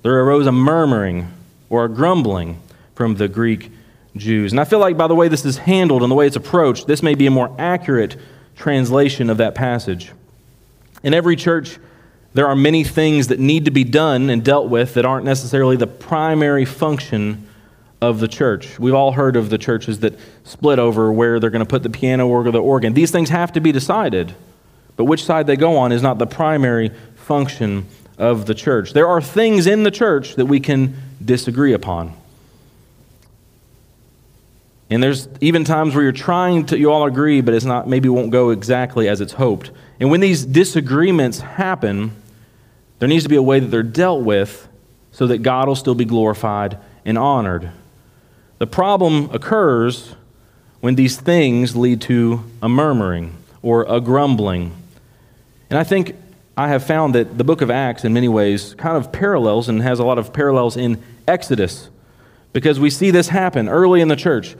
There 0.02 0.20
arose 0.20 0.46
a 0.46 0.52
murmuring 0.52 1.32
or 1.70 1.84
a 1.84 1.88
grumbling 1.88 2.60
from 2.94 3.14
the 3.16 3.28
Greek 3.28 3.70
Jews. 4.16 4.52
And 4.52 4.60
I 4.60 4.64
feel 4.64 4.78
like 4.78 4.96
by 4.96 5.06
the 5.06 5.14
way 5.14 5.28
this 5.28 5.44
is 5.44 5.58
handled 5.58 6.02
and 6.02 6.10
the 6.10 6.16
way 6.16 6.26
it's 6.26 6.36
approached, 6.36 6.86
this 6.86 7.02
may 7.02 7.14
be 7.14 7.26
a 7.26 7.30
more 7.30 7.54
accurate 7.58 8.16
translation 8.56 9.30
of 9.30 9.38
that 9.38 9.54
passage. 9.54 10.12
In 11.02 11.14
every 11.14 11.36
church, 11.36 11.78
there 12.34 12.46
are 12.46 12.56
many 12.56 12.82
things 12.84 13.28
that 13.28 13.38
need 13.38 13.66
to 13.66 13.70
be 13.70 13.84
done 13.84 14.30
and 14.30 14.44
dealt 14.44 14.68
with 14.68 14.94
that 14.94 15.04
aren't 15.04 15.24
necessarily 15.24 15.76
the 15.76 15.86
primary 15.86 16.64
function 16.64 17.46
of 18.00 18.20
the 18.20 18.28
church. 18.28 18.78
We've 18.78 18.94
all 18.94 19.12
heard 19.12 19.36
of 19.36 19.50
the 19.50 19.58
churches 19.58 20.00
that 20.00 20.18
split 20.44 20.78
over 20.78 21.12
where 21.12 21.38
they're 21.38 21.50
going 21.50 21.64
to 21.64 21.68
put 21.68 21.82
the 21.82 21.90
piano 21.90 22.26
or 22.26 22.50
the 22.50 22.60
organ. 22.60 22.94
These 22.94 23.10
things 23.10 23.28
have 23.30 23.52
to 23.52 23.60
be 23.60 23.70
decided, 23.70 24.34
but 24.96 25.04
which 25.04 25.24
side 25.24 25.46
they 25.46 25.56
go 25.56 25.76
on 25.76 25.92
is 25.92 26.02
not 26.02 26.18
the 26.18 26.26
primary 26.26 26.90
function 27.14 27.86
of 28.18 28.46
the 28.46 28.54
church. 28.54 28.92
There 28.92 29.08
are 29.08 29.20
things 29.20 29.66
in 29.66 29.82
the 29.82 29.90
church 29.90 30.34
that 30.36 30.46
we 30.46 30.58
can 30.58 30.96
disagree 31.24 31.72
upon. 31.72 32.14
And 34.90 35.02
there's 35.02 35.28
even 35.40 35.64
times 35.64 35.94
where 35.94 36.02
you're 36.02 36.12
trying 36.12 36.66
to, 36.66 36.78
you 36.78 36.92
all 36.92 37.06
agree, 37.06 37.40
but 37.40 37.54
it's 37.54 37.64
not, 37.64 37.88
maybe 37.88 38.08
won't 38.08 38.30
go 38.30 38.50
exactly 38.50 39.08
as 39.08 39.20
it's 39.20 39.32
hoped. 39.34 39.70
And 40.00 40.10
when 40.10 40.20
these 40.20 40.44
disagreements 40.44 41.40
happen, 41.40 42.12
there 43.02 43.08
needs 43.08 43.24
to 43.24 43.28
be 43.28 43.34
a 43.34 43.42
way 43.42 43.58
that 43.58 43.66
they're 43.66 43.82
dealt 43.82 44.22
with 44.22 44.68
so 45.10 45.26
that 45.26 45.38
God 45.38 45.66
will 45.66 45.74
still 45.74 45.96
be 45.96 46.04
glorified 46.04 46.78
and 47.04 47.18
honored. 47.18 47.72
The 48.58 48.66
problem 48.68 49.28
occurs 49.32 50.14
when 50.78 50.94
these 50.94 51.20
things 51.20 51.74
lead 51.74 52.00
to 52.02 52.44
a 52.62 52.68
murmuring 52.68 53.34
or 53.60 53.84
a 53.88 54.00
grumbling. 54.00 54.72
And 55.68 55.80
I 55.80 55.82
think 55.82 56.14
I 56.56 56.68
have 56.68 56.84
found 56.84 57.16
that 57.16 57.38
the 57.38 57.42
book 57.42 57.60
of 57.60 57.72
Acts, 57.72 58.04
in 58.04 58.12
many 58.12 58.28
ways, 58.28 58.76
kind 58.78 58.96
of 58.96 59.10
parallels 59.10 59.68
and 59.68 59.82
has 59.82 59.98
a 59.98 60.04
lot 60.04 60.18
of 60.18 60.32
parallels 60.32 60.76
in 60.76 61.02
Exodus 61.26 61.90
because 62.52 62.78
we 62.78 62.88
see 62.88 63.10
this 63.10 63.30
happen 63.30 63.68
early 63.68 64.00
in 64.00 64.06
the 64.06 64.14
church. 64.14 64.54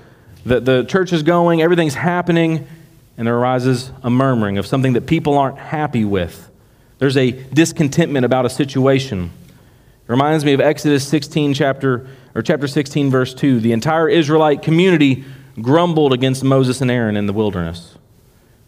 The, 0.45 0.59
the 0.59 0.83
church 0.83 1.13
is 1.13 1.23
going, 1.23 1.63
everything's 1.63 1.95
happening, 1.95 2.67
and 3.17 3.29
there 3.29 3.39
arises 3.39 3.93
a 4.03 4.11
murmuring 4.11 4.59
of 4.59 4.67
something 4.67 4.95
that 4.95 5.07
people 5.07 5.39
aren't 5.39 5.59
happy 5.59 6.05
with. 6.05 6.49
There's 7.03 7.17
a 7.17 7.33
discontentment 7.33 8.25
about 8.25 8.47
a 8.47 8.49
situation. 8.49 9.33
It 9.49 10.07
reminds 10.07 10.45
me 10.45 10.53
of 10.53 10.61
Exodus 10.61 11.05
16 11.09 11.53
chapter 11.53 12.07
or 12.33 12.43
chapter 12.43 12.69
16 12.69 13.11
verse 13.11 13.35
2. 13.35 13.59
The 13.59 13.73
entire 13.73 14.09
Israelite 14.09 14.63
community 14.63 15.25
grumbled 15.61 16.13
against 16.13 16.45
Moses 16.45 16.81
and 16.81 16.93
Aaron 16.93 17.17
in 17.17 17.27
the 17.27 17.33
wilderness 17.33 17.99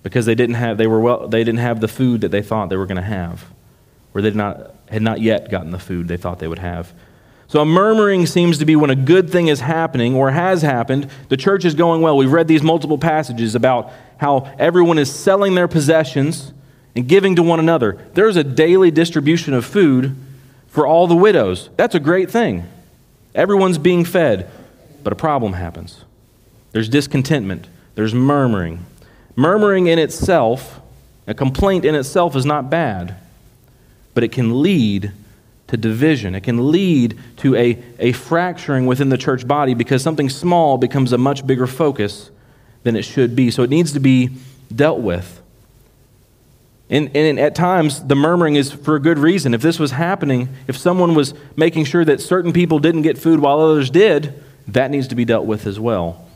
because 0.02 0.26
they 0.26 0.34
didn't 0.34 0.56
have 0.56 0.78
they 0.78 0.88
were 0.88 0.98
well, 0.98 1.28
they 1.28 1.44
didn't 1.44 1.60
have 1.60 1.80
the 1.80 1.86
food 1.86 2.22
that 2.22 2.32
they 2.32 2.42
thought 2.42 2.70
they 2.70 2.76
were 2.76 2.86
going 2.86 2.96
to 2.96 3.02
have 3.02 3.44
or 4.14 4.20
they 4.20 4.32
not, 4.32 4.74
had 4.88 5.02
not 5.02 5.20
yet 5.20 5.48
gotten 5.48 5.70
the 5.70 5.78
food 5.78 6.08
they 6.08 6.16
thought 6.16 6.40
they 6.40 6.48
would 6.48 6.58
have. 6.58 6.92
So, 7.46 7.60
a 7.60 7.64
murmuring 7.64 8.26
seems 8.26 8.58
to 8.58 8.64
be 8.64 8.74
when 8.74 8.90
a 8.90 8.96
good 8.96 9.30
thing 9.30 9.46
is 9.46 9.60
happening 9.60 10.16
or 10.16 10.32
has 10.32 10.62
happened. 10.62 11.08
The 11.28 11.36
church 11.36 11.64
is 11.64 11.76
going 11.76 12.02
well. 12.02 12.16
We've 12.16 12.32
read 12.32 12.48
these 12.48 12.64
multiple 12.64 12.98
passages 12.98 13.54
about 13.54 13.92
how 14.16 14.52
everyone 14.58 14.98
is 14.98 15.14
selling 15.14 15.54
their 15.54 15.68
possessions 15.68 16.52
and 16.94 17.08
giving 17.08 17.36
to 17.36 17.42
one 17.42 17.58
another. 17.60 17.98
There's 18.14 18.36
a 18.36 18.44
daily 18.44 18.90
distribution 18.90 19.54
of 19.54 19.64
food 19.64 20.16
for 20.68 20.86
all 20.86 21.06
the 21.06 21.16
widows. 21.16 21.70
That's 21.76 21.94
a 21.94 22.00
great 22.00 22.30
thing. 22.30 22.64
Everyone's 23.34 23.78
being 23.78 24.04
fed, 24.04 24.50
but 25.02 25.12
a 25.12 25.16
problem 25.16 25.54
happens. 25.54 26.04
There's 26.72 26.88
discontentment, 26.88 27.66
there's 27.94 28.14
murmuring. 28.14 28.84
Murmuring 29.36 29.86
in 29.88 29.98
itself 29.98 30.80
A 31.26 31.34
complaint 31.34 31.84
in 31.84 31.94
itself 31.94 32.36
is 32.36 32.44
not 32.44 32.68
bad, 32.68 33.16
but 34.12 34.24
it 34.24 34.32
can 34.32 34.62
lead 34.62 35.12
to 35.68 35.76
division. 35.76 36.34
It 36.34 36.42
can 36.42 36.70
lead 36.70 37.18
to 37.38 37.56
a, 37.56 37.82
a 37.98 38.12
fracturing 38.12 38.86
within 38.86 39.08
the 39.08 39.16
church 39.16 39.48
body 39.48 39.74
because 39.74 40.02
something 40.02 40.28
small 40.28 40.76
becomes 40.76 41.12
a 41.12 41.18
much 41.18 41.46
bigger 41.46 41.66
focus 41.66 42.30
than 42.82 42.96
it 42.96 43.02
should 43.02 43.34
be. 43.34 43.50
So 43.50 43.62
it 43.62 43.70
needs 43.70 43.92
to 43.92 44.00
be 44.00 44.30
dealt 44.74 45.00
with. 45.00 45.40
And, 46.90 47.14
and 47.16 47.40
at 47.40 47.54
times, 47.54 48.04
the 48.04 48.14
murmuring 48.14 48.56
is 48.56 48.70
for 48.70 48.94
a 48.94 49.00
good 49.00 49.18
reason. 49.18 49.54
If 49.54 49.62
this 49.62 49.78
was 49.78 49.92
happening, 49.92 50.50
if 50.68 50.76
someone 50.76 51.14
was 51.14 51.34
making 51.56 51.86
sure 51.86 52.04
that 52.04 52.20
certain 52.20 52.52
people 52.52 52.78
didn't 52.78 53.02
get 53.02 53.16
food 53.16 53.40
while 53.40 53.58
others 53.58 53.88
did, 53.88 54.42
that 54.68 54.90
needs 54.90 55.08
to 55.08 55.14
be 55.14 55.24
dealt 55.24 55.46
with 55.46 55.66
as 55.66 55.80
well. 55.80 56.26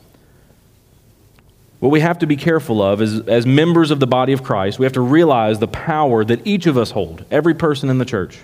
What 1.81 1.91
we 1.91 2.01
have 2.01 2.19
to 2.21 2.27
be 2.27 2.37
careful 2.37 2.83
of 2.83 3.01
is, 3.01 3.21
as 3.21 3.47
members 3.47 3.91
of 3.91 4.01
the 4.01 4.07
body 4.07 4.33
of 4.33 4.43
Christ, 4.43 4.79
we 4.79 4.85
have 4.85 4.95
to 4.95 5.01
realize 5.01 5.59
the 5.59 5.69
power 5.69 6.25
that 6.25 6.45
each 6.47 6.67
of 6.67 6.77
us 6.77 6.91
hold, 6.91 7.25
every 7.31 7.55
person 7.55 7.89
in 7.89 7.99
the 7.99 8.05
church. 8.05 8.39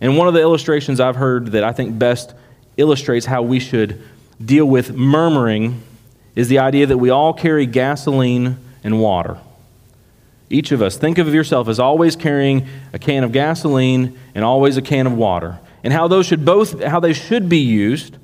And 0.00 0.16
one 0.16 0.26
of 0.28 0.34
the 0.34 0.40
illustrations 0.40 0.98
I've 0.98 1.16
heard 1.16 1.52
that 1.52 1.62
I 1.62 1.72
think 1.72 1.98
best 1.98 2.34
illustrates 2.76 3.26
how 3.26 3.42
we 3.42 3.60
should 3.60 4.02
deal 4.44 4.66
with 4.66 4.94
murmuring 4.94 5.82
is 6.34 6.48
the 6.48 6.58
idea 6.58 6.86
that 6.86 6.98
we 6.98 7.08
all 7.10 7.32
carry 7.32 7.66
gasoline 7.66 8.58
and 8.82 9.00
water. 9.00 9.38
Each 10.48 10.70
of 10.70 10.80
us, 10.80 10.96
think 10.96 11.18
of 11.18 11.32
yourself 11.34 11.68
as 11.68 11.80
always 11.80 12.14
carrying 12.14 12.66
a 12.92 12.98
can 12.98 13.24
of 13.24 13.32
gasoline 13.32 14.18
and 14.34 14.44
always 14.44 14.76
a 14.76 14.82
can 14.82 15.06
of 15.06 15.12
water. 15.12 15.58
And 15.82 15.92
how 15.92 16.08
those 16.08 16.26
should 16.26 16.44
both, 16.44 16.82
how 16.82 17.00
they 17.00 17.12
should 17.12 17.48
be 17.48 17.58
used 17.58 18.18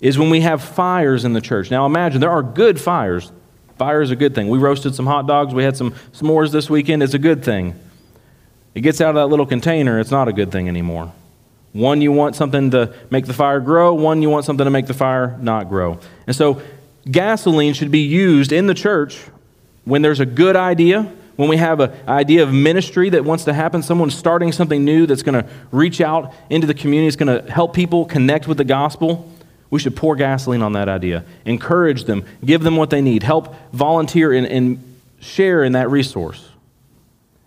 is 0.00 0.18
when 0.18 0.30
we 0.30 0.40
have 0.40 0.62
fires 0.62 1.24
in 1.24 1.32
the 1.32 1.40
church. 1.40 1.70
Now 1.70 1.86
imagine 1.86 2.20
there 2.20 2.30
are 2.30 2.42
good 2.42 2.80
fires. 2.80 3.30
Fire 3.78 4.02
is 4.02 4.10
a 4.10 4.16
good 4.16 4.34
thing. 4.34 4.48
We 4.48 4.58
roasted 4.58 4.94
some 4.94 5.06
hot 5.06 5.26
dogs. 5.26 5.54
We 5.54 5.64
had 5.64 5.76
some 5.76 5.92
s'mores 6.12 6.50
this 6.50 6.68
weekend. 6.70 7.02
It's 7.02 7.14
a 7.14 7.18
good 7.18 7.44
thing. 7.44 7.78
It 8.74 8.80
gets 8.80 9.00
out 9.00 9.10
of 9.10 9.14
that 9.16 9.26
little 9.26 9.46
container, 9.46 10.00
it's 10.00 10.10
not 10.10 10.28
a 10.28 10.32
good 10.32 10.50
thing 10.50 10.68
anymore. 10.68 11.12
One, 11.72 12.00
you 12.00 12.12
want 12.12 12.36
something 12.36 12.70
to 12.70 12.94
make 13.10 13.26
the 13.26 13.34
fire 13.34 13.60
grow. 13.60 13.94
One, 13.94 14.22
you 14.22 14.30
want 14.30 14.44
something 14.44 14.64
to 14.64 14.70
make 14.70 14.86
the 14.86 14.94
fire 14.94 15.38
not 15.40 15.68
grow. 15.68 15.98
And 16.26 16.36
so, 16.36 16.60
gasoline 17.10 17.72
should 17.72 17.90
be 17.90 18.00
used 18.00 18.52
in 18.52 18.66
the 18.66 18.74
church 18.74 19.20
when 19.84 20.02
there's 20.02 20.20
a 20.20 20.26
good 20.26 20.56
idea, 20.56 21.12
when 21.36 21.48
we 21.48 21.56
have 21.56 21.80
an 21.80 21.92
idea 22.06 22.42
of 22.42 22.52
ministry 22.52 23.10
that 23.10 23.24
wants 23.24 23.44
to 23.44 23.52
happen, 23.52 23.82
someone's 23.82 24.14
starting 24.14 24.52
something 24.52 24.84
new 24.84 25.06
that's 25.06 25.22
going 25.22 25.42
to 25.42 25.48
reach 25.70 26.00
out 26.00 26.34
into 26.50 26.66
the 26.66 26.74
community, 26.74 27.08
it's 27.08 27.16
going 27.16 27.44
to 27.44 27.50
help 27.50 27.74
people 27.74 28.04
connect 28.04 28.46
with 28.46 28.58
the 28.58 28.64
gospel. 28.64 29.30
We 29.70 29.80
should 29.80 29.96
pour 29.96 30.16
gasoline 30.16 30.62
on 30.62 30.74
that 30.74 30.88
idea, 30.88 31.24
encourage 31.44 32.04
them, 32.04 32.24
give 32.44 32.62
them 32.62 32.76
what 32.76 32.90
they 32.90 33.00
need, 33.00 33.22
help 33.22 33.54
volunteer 33.72 34.32
and, 34.32 34.46
and 34.46 34.96
share 35.20 35.64
in 35.64 35.72
that 35.72 35.90
resource. 35.90 36.50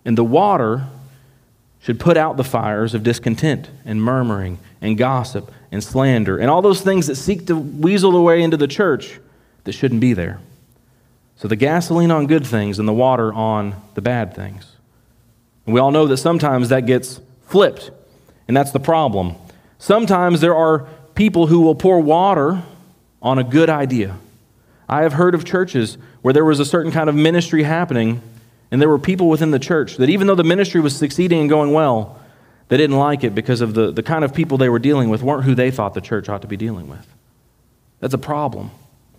And 0.04 0.18
the 0.18 0.24
water 0.24 0.86
should 1.80 2.00
put 2.00 2.16
out 2.16 2.36
the 2.36 2.44
fires 2.44 2.94
of 2.94 3.04
discontent 3.04 3.70
and 3.84 4.02
murmuring 4.02 4.58
and 4.80 4.98
gossip 4.98 5.52
and 5.70 5.82
slander 5.82 6.36
and 6.36 6.50
all 6.50 6.62
those 6.62 6.80
things 6.80 7.06
that 7.06 7.14
seek 7.14 7.46
to 7.46 7.56
weasel 7.56 8.10
their 8.10 8.20
way 8.20 8.42
into 8.42 8.56
the 8.56 8.66
church 8.66 9.20
that 9.64 9.72
shouldn't 9.72 10.00
be 10.00 10.12
there. 10.12 10.40
So 11.36 11.48
the 11.48 11.56
gasoline 11.56 12.10
on 12.10 12.26
good 12.26 12.46
things 12.46 12.78
and 12.78 12.88
the 12.88 12.92
water 12.92 13.32
on 13.32 13.80
the 13.94 14.00
bad 14.00 14.34
things. 14.34 14.76
And 15.66 15.74
we 15.74 15.80
all 15.80 15.90
know 15.90 16.06
that 16.06 16.16
sometimes 16.16 16.70
that 16.70 16.86
gets 16.86 17.20
flipped, 17.46 17.90
and 18.48 18.56
that's 18.56 18.72
the 18.72 18.80
problem. 18.80 19.34
Sometimes 19.78 20.40
there 20.40 20.54
are 20.54 20.88
people 21.14 21.48
who 21.48 21.60
will 21.60 21.74
pour 21.74 22.00
water 22.00 22.62
on 23.20 23.38
a 23.38 23.44
good 23.44 23.68
idea. 23.68 24.16
I 24.88 25.02
have 25.02 25.14
heard 25.14 25.34
of 25.34 25.44
churches 25.44 25.98
where 26.22 26.32
there 26.32 26.44
was 26.44 26.60
a 26.60 26.64
certain 26.64 26.92
kind 26.92 27.08
of 27.08 27.14
ministry 27.14 27.64
happening 27.64 28.22
and 28.70 28.80
there 28.80 28.88
were 28.88 28.98
people 28.98 29.28
within 29.28 29.50
the 29.50 29.58
church 29.58 29.96
that, 29.96 30.08
even 30.08 30.26
though 30.26 30.34
the 30.34 30.44
ministry 30.44 30.80
was 30.80 30.96
succeeding 30.96 31.40
and 31.40 31.48
going 31.48 31.72
well, 31.72 32.20
they 32.68 32.76
didn't 32.76 32.96
like 32.96 33.22
it 33.22 33.34
because 33.34 33.60
of 33.60 33.74
the, 33.74 33.92
the 33.92 34.02
kind 34.02 34.24
of 34.24 34.34
people 34.34 34.58
they 34.58 34.68
were 34.68 34.78
dealing 34.78 35.08
with 35.08 35.22
weren't 35.22 35.44
who 35.44 35.54
they 35.54 35.70
thought 35.70 35.94
the 35.94 36.00
church 36.00 36.28
ought 36.28 36.42
to 36.42 36.48
be 36.48 36.56
dealing 36.56 36.88
with. 36.88 37.06
That's 38.00 38.14
a 38.14 38.18
problem. 38.18 38.70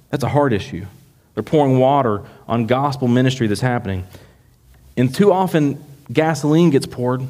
That's 0.09 0.23
a 0.23 0.29
hard 0.29 0.51
issue. 0.53 0.85
They're 1.37 1.43
pouring 1.43 1.77
water 1.77 2.23
on 2.47 2.65
gospel 2.65 3.07
ministry 3.07 3.45
that's 3.45 3.61
happening. 3.61 4.07
And 4.97 5.13
too 5.13 5.31
often, 5.31 5.79
gasoline 6.11 6.71
gets 6.71 6.87
poured 6.87 7.21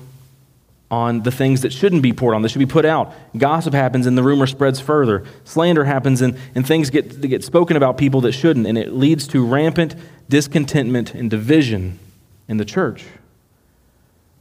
on 0.90 1.24
the 1.24 1.32
things 1.32 1.64
that 1.64 1.74
shouldn't 1.74 2.02
be 2.02 2.14
poured 2.14 2.34
on, 2.34 2.42
that 2.42 2.48
should 2.48 2.60
be 2.60 2.66
put 2.66 2.86
out. 2.86 3.14
Gossip 3.36 3.74
happens 3.74 4.08
and 4.08 4.18
the 4.18 4.24
rumor 4.24 4.48
spreads 4.48 4.80
further. 4.80 5.26
Slander 5.44 5.84
happens 5.84 6.22
and, 6.22 6.38
and 6.56 6.66
things 6.66 6.90
get, 6.90 7.20
get 7.20 7.44
spoken 7.44 7.76
about 7.76 7.98
people 7.98 8.22
that 8.22 8.32
shouldn't, 8.32 8.66
and 8.66 8.78
it 8.78 8.94
leads 8.94 9.28
to 9.28 9.46
rampant 9.46 9.94
discontentment 10.30 11.14
and 11.14 11.30
division 11.30 12.00
in 12.48 12.56
the 12.56 12.64
church. 12.64 13.04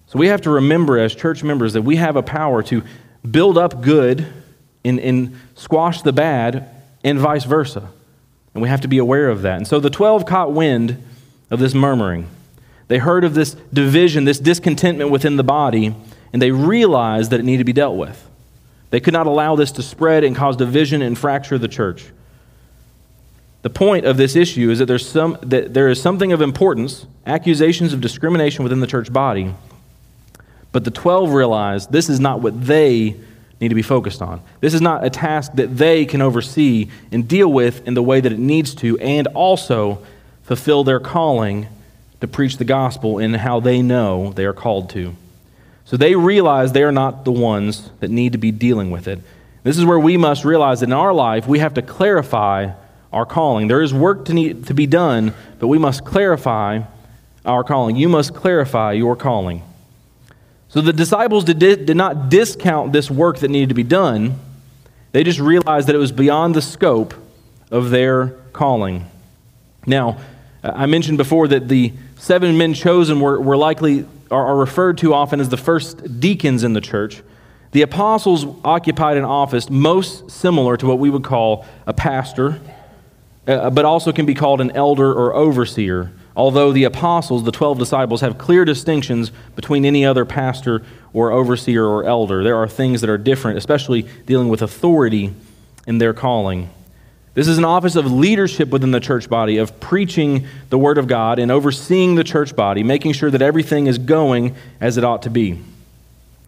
So 0.06 0.16
we 0.16 0.28
have 0.28 0.42
to 0.42 0.50
remember 0.50 0.96
as 0.96 1.12
church 1.12 1.42
members 1.42 1.72
that 1.72 1.82
we 1.82 1.96
have 1.96 2.14
a 2.14 2.22
power 2.22 2.62
to 2.62 2.84
build 3.28 3.58
up 3.58 3.82
good 3.82 4.32
and, 4.84 5.00
and 5.00 5.36
squash 5.56 6.02
the 6.02 6.12
bad 6.12 6.68
and 7.02 7.18
vice 7.18 7.42
versa. 7.42 7.90
And 8.56 8.62
we 8.62 8.70
have 8.70 8.80
to 8.80 8.88
be 8.88 8.96
aware 8.96 9.28
of 9.28 9.42
that. 9.42 9.58
And 9.58 9.68
so 9.68 9.80
the 9.80 9.90
12 9.90 10.24
caught 10.24 10.50
wind 10.50 11.04
of 11.50 11.58
this 11.58 11.74
murmuring. 11.74 12.26
They 12.88 12.96
heard 12.96 13.22
of 13.22 13.34
this 13.34 13.54
division, 13.70 14.24
this 14.24 14.38
discontentment 14.38 15.10
within 15.10 15.36
the 15.36 15.44
body, 15.44 15.94
and 16.32 16.40
they 16.40 16.52
realized 16.52 17.32
that 17.32 17.40
it 17.40 17.42
needed 17.42 17.58
to 17.58 17.64
be 17.64 17.74
dealt 17.74 17.98
with. 17.98 18.26
They 18.88 18.98
could 18.98 19.12
not 19.12 19.26
allow 19.26 19.56
this 19.56 19.72
to 19.72 19.82
spread 19.82 20.24
and 20.24 20.34
cause 20.34 20.56
division 20.56 21.02
and 21.02 21.18
fracture 21.18 21.58
the 21.58 21.68
church. 21.68 22.06
The 23.60 23.68
point 23.68 24.06
of 24.06 24.16
this 24.16 24.34
issue 24.34 24.70
is 24.70 24.78
that, 24.78 24.86
there's 24.86 25.06
some, 25.06 25.36
that 25.42 25.74
there 25.74 25.90
is 25.90 26.00
something 26.00 26.32
of 26.32 26.40
importance, 26.40 27.04
accusations 27.26 27.92
of 27.92 28.00
discrimination 28.00 28.62
within 28.62 28.80
the 28.80 28.86
church 28.86 29.12
body, 29.12 29.54
but 30.72 30.84
the 30.84 30.90
12 30.90 31.34
realized 31.34 31.92
this 31.92 32.08
is 32.08 32.20
not 32.20 32.40
what 32.40 32.64
they 32.64 33.16
need 33.60 33.68
to 33.68 33.74
be 33.74 33.82
focused 33.82 34.20
on. 34.20 34.42
This 34.60 34.74
is 34.74 34.80
not 34.80 35.04
a 35.04 35.10
task 35.10 35.52
that 35.54 35.76
they 35.76 36.04
can 36.04 36.20
oversee 36.20 36.88
and 37.10 37.26
deal 37.26 37.50
with 37.50 37.86
in 37.86 37.94
the 37.94 38.02
way 38.02 38.20
that 38.20 38.32
it 38.32 38.38
needs 38.38 38.74
to, 38.76 38.98
and 38.98 39.26
also 39.28 40.04
fulfill 40.42 40.84
their 40.84 41.00
calling 41.00 41.68
to 42.20 42.28
preach 42.28 42.58
the 42.58 42.64
gospel 42.64 43.18
in 43.18 43.34
how 43.34 43.60
they 43.60 43.82
know 43.82 44.32
they 44.32 44.44
are 44.44 44.52
called 44.52 44.90
to. 44.90 45.14
So 45.84 45.96
they 45.96 46.16
realize 46.16 46.72
they 46.72 46.82
are 46.82 46.92
not 46.92 47.24
the 47.24 47.32
ones 47.32 47.90
that 48.00 48.10
need 48.10 48.32
to 48.32 48.38
be 48.38 48.50
dealing 48.50 48.90
with 48.90 49.06
it. 49.06 49.20
This 49.62 49.78
is 49.78 49.84
where 49.84 49.98
we 49.98 50.16
must 50.16 50.44
realize 50.44 50.80
that 50.80 50.88
in 50.88 50.92
our 50.92 51.12
life, 51.12 51.46
we 51.46 51.58
have 51.60 51.74
to 51.74 51.82
clarify 51.82 52.72
our 53.12 53.26
calling. 53.26 53.68
There 53.68 53.82
is 53.82 53.94
work 53.94 54.26
to, 54.26 54.34
need, 54.34 54.66
to 54.66 54.74
be 54.74 54.86
done, 54.86 55.32
but 55.58 55.68
we 55.68 55.78
must 55.78 56.04
clarify 56.04 56.82
our 57.44 57.64
calling. 57.64 57.96
You 57.96 58.08
must 58.08 58.34
clarify 58.34 58.92
your 58.92 59.16
calling. 59.16 59.62
So 60.68 60.80
the 60.80 60.92
disciples 60.92 61.44
did, 61.44 61.58
did 61.58 61.96
not 61.96 62.28
discount 62.28 62.92
this 62.92 63.10
work 63.10 63.38
that 63.38 63.50
needed 63.50 63.68
to 63.70 63.74
be 63.74 63.82
done, 63.82 64.38
they 65.12 65.24
just 65.24 65.38
realized 65.38 65.88
that 65.88 65.94
it 65.94 65.98
was 65.98 66.12
beyond 66.12 66.54
the 66.54 66.62
scope 66.62 67.14
of 67.70 67.90
their 67.90 68.28
calling. 68.52 69.08
Now, 69.86 70.18
I 70.62 70.86
mentioned 70.86 71.18
before 71.18 71.48
that 71.48 71.68
the 71.68 71.92
seven 72.16 72.58
men 72.58 72.74
chosen 72.74 73.20
were, 73.20 73.40
were 73.40 73.56
likely 73.56 74.06
are, 74.30 74.46
are 74.46 74.56
referred 74.56 74.98
to 74.98 75.14
often 75.14 75.40
as 75.40 75.48
the 75.48 75.56
first 75.56 76.20
deacons 76.20 76.64
in 76.64 76.72
the 76.72 76.80
church. 76.80 77.22
The 77.72 77.82
apostles 77.82 78.46
occupied 78.64 79.16
an 79.16 79.24
office 79.24 79.70
most 79.70 80.30
similar 80.30 80.76
to 80.76 80.86
what 80.86 80.98
we 80.98 81.10
would 81.10 81.24
call 81.24 81.64
a 81.86 81.92
pastor 81.92 82.60
uh, 83.46 83.70
but 83.70 83.84
also 83.84 84.12
can 84.12 84.26
be 84.26 84.34
called 84.34 84.60
an 84.60 84.72
elder 84.72 85.12
or 85.12 85.34
overseer, 85.34 86.12
although 86.36 86.70
the 86.70 86.84
apostles, 86.84 87.44
the 87.44 87.50
12 87.50 87.78
disciples, 87.78 88.20
have 88.20 88.38
clear 88.38 88.64
distinctions 88.64 89.32
between 89.56 89.84
any 89.84 90.04
other 90.04 90.24
pastor 90.24 90.82
or 91.12 91.32
overseer 91.32 91.84
or 91.84 92.04
elder. 92.04 92.44
There 92.44 92.56
are 92.56 92.68
things 92.68 93.00
that 93.00 93.10
are 93.10 93.18
different, 93.18 93.58
especially 93.58 94.02
dealing 94.26 94.48
with 94.48 94.60
authority 94.60 95.32
in 95.86 95.98
their 95.98 96.12
calling. 96.12 96.68
This 97.34 97.48
is 97.48 97.58
an 97.58 97.64
office 97.64 97.96
of 97.96 98.10
leadership 98.10 98.70
within 98.70 98.92
the 98.92 99.00
church 99.00 99.28
body, 99.28 99.58
of 99.58 99.78
preaching 99.80 100.46
the 100.70 100.78
Word 100.78 100.98
of 100.98 101.06
God 101.06 101.38
and 101.38 101.50
overseeing 101.50 102.14
the 102.14 102.24
church 102.24 102.54
body, 102.54 102.82
making 102.82 103.12
sure 103.12 103.30
that 103.30 103.42
everything 103.42 103.86
is 103.86 103.98
going 103.98 104.54
as 104.80 104.96
it 104.96 105.04
ought 105.04 105.22
to 105.22 105.30
be. 105.30 105.58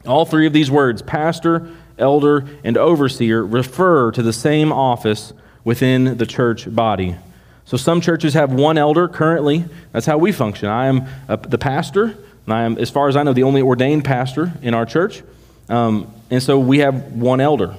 All 0.07 0.25
three 0.25 0.47
of 0.47 0.53
these 0.53 0.71
words, 0.71 1.03
pastor, 1.03 1.69
elder, 1.99 2.47
and 2.65 2.79
overseer, 2.79 3.45
refer 3.45 4.11
to 4.13 4.23
the 4.23 4.33
same 4.33 4.73
office 4.73 5.33
within 5.65 6.17
the 6.17 6.25
church 6.25 6.75
body. 6.75 7.17
So 7.69 7.77
some 7.77 8.01
churches 8.01 8.33
have 8.33 8.51
one 8.51 8.79
elder 8.79 9.09
currently. 9.09 9.67
That's 9.93 10.07
how 10.07 10.17
we 10.17 10.33
function. 10.33 10.71
I 10.71 10.87
am 10.87 11.07
a, 11.29 11.37
the 11.37 11.59
pastor, 11.59 12.05
and 12.05 12.55
I 12.55 12.63
am, 12.63 12.79
as 12.79 12.89
far 12.89 13.09
as 13.09 13.15
I 13.15 13.23
know, 13.25 13.35
the 13.35 13.43
only 13.43 13.61
ordained 13.61 14.07
pastor 14.07 14.55
in 14.63 14.73
our 14.73 14.87
church. 14.87 15.23
Um, 15.69 16.11
and 16.31 16.43
so 16.43 16.59
we 16.59 16.79
have 16.79 17.13
one 17.13 17.43
elder. 17.43 17.77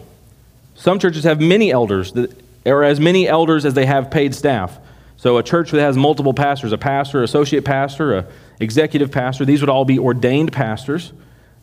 Some 0.75 1.00
churches 1.00 1.24
have 1.24 1.41
many 1.41 1.72
elders, 1.72 2.12
that, 2.12 2.39
or 2.67 2.84
as 2.84 3.00
many 3.00 3.27
elders 3.27 3.65
as 3.65 3.74
they 3.74 3.88
have 3.88 4.12
paid 4.12 4.36
staff. 4.36 4.77
So 5.17 5.39
a 5.39 5.43
church 5.43 5.72
that 5.72 5.81
has 5.81 5.98
multiple 5.98 6.36
pastors, 6.36 6.72
a 6.72 6.77
pastor, 6.77 7.24
associate 7.24 7.65
pastor, 7.65 8.15
a 8.15 8.25
executive 8.60 9.12
pastor, 9.12 9.43
these 9.43 9.60
would 9.63 9.69
all 9.69 9.86
be 9.86 9.98
ordained 9.98 10.53
pastors 10.53 11.12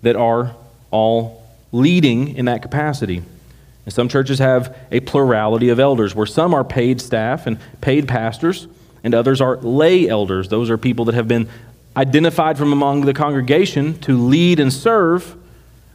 that 0.03 0.17
are 0.17 0.57
all 0.91 1.47
leading 1.71 2.37
in 2.37 2.47
that 2.47 2.63
capacity. 2.63 3.23
And 3.87 3.95
some 3.95 4.09
churches 4.09 4.41
have 4.41 4.77
a 4.91 5.01
plurality 5.01 5.69
of 5.69 5.79
elders, 5.79 6.15
where 6.15 6.27
some 6.27 6.53
are 6.53 6.65
paid 6.65 7.01
staff 7.01 7.47
and 7.47 7.59
paid 7.81 8.09
pastors, 8.09 8.67
and 9.03 9.15
others 9.15 9.41
are 9.41 9.57
lay 9.59 10.09
elders. 10.09 10.49
Those 10.49 10.69
are 10.71 10.77
people 10.77 11.05
that 11.07 11.15
have 11.15 11.29
been 11.29 11.49
identified 11.97 12.59
from 12.59 12.73
among 12.73 13.03
the 13.03 13.15
congregation 13.15 13.99
to 14.01 14.19
lead 14.19 14.59
and 14.59 14.73
serve, 14.73 15.37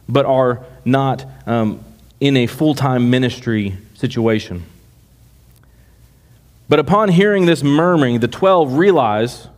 but 0.08 0.24
are 0.24 0.64
not 0.86 1.26
um, 1.46 1.84
in 2.18 2.36
a 2.36 2.46
full 2.46 2.74
time 2.74 3.10
ministry 3.10 3.76
situation. 3.94 4.64
But 6.68 6.78
upon 6.78 7.10
hearing 7.10 7.44
this 7.44 7.62
murmuring, 7.62 8.20
the 8.20 8.28
twelve 8.28 8.72
realize 8.78 9.48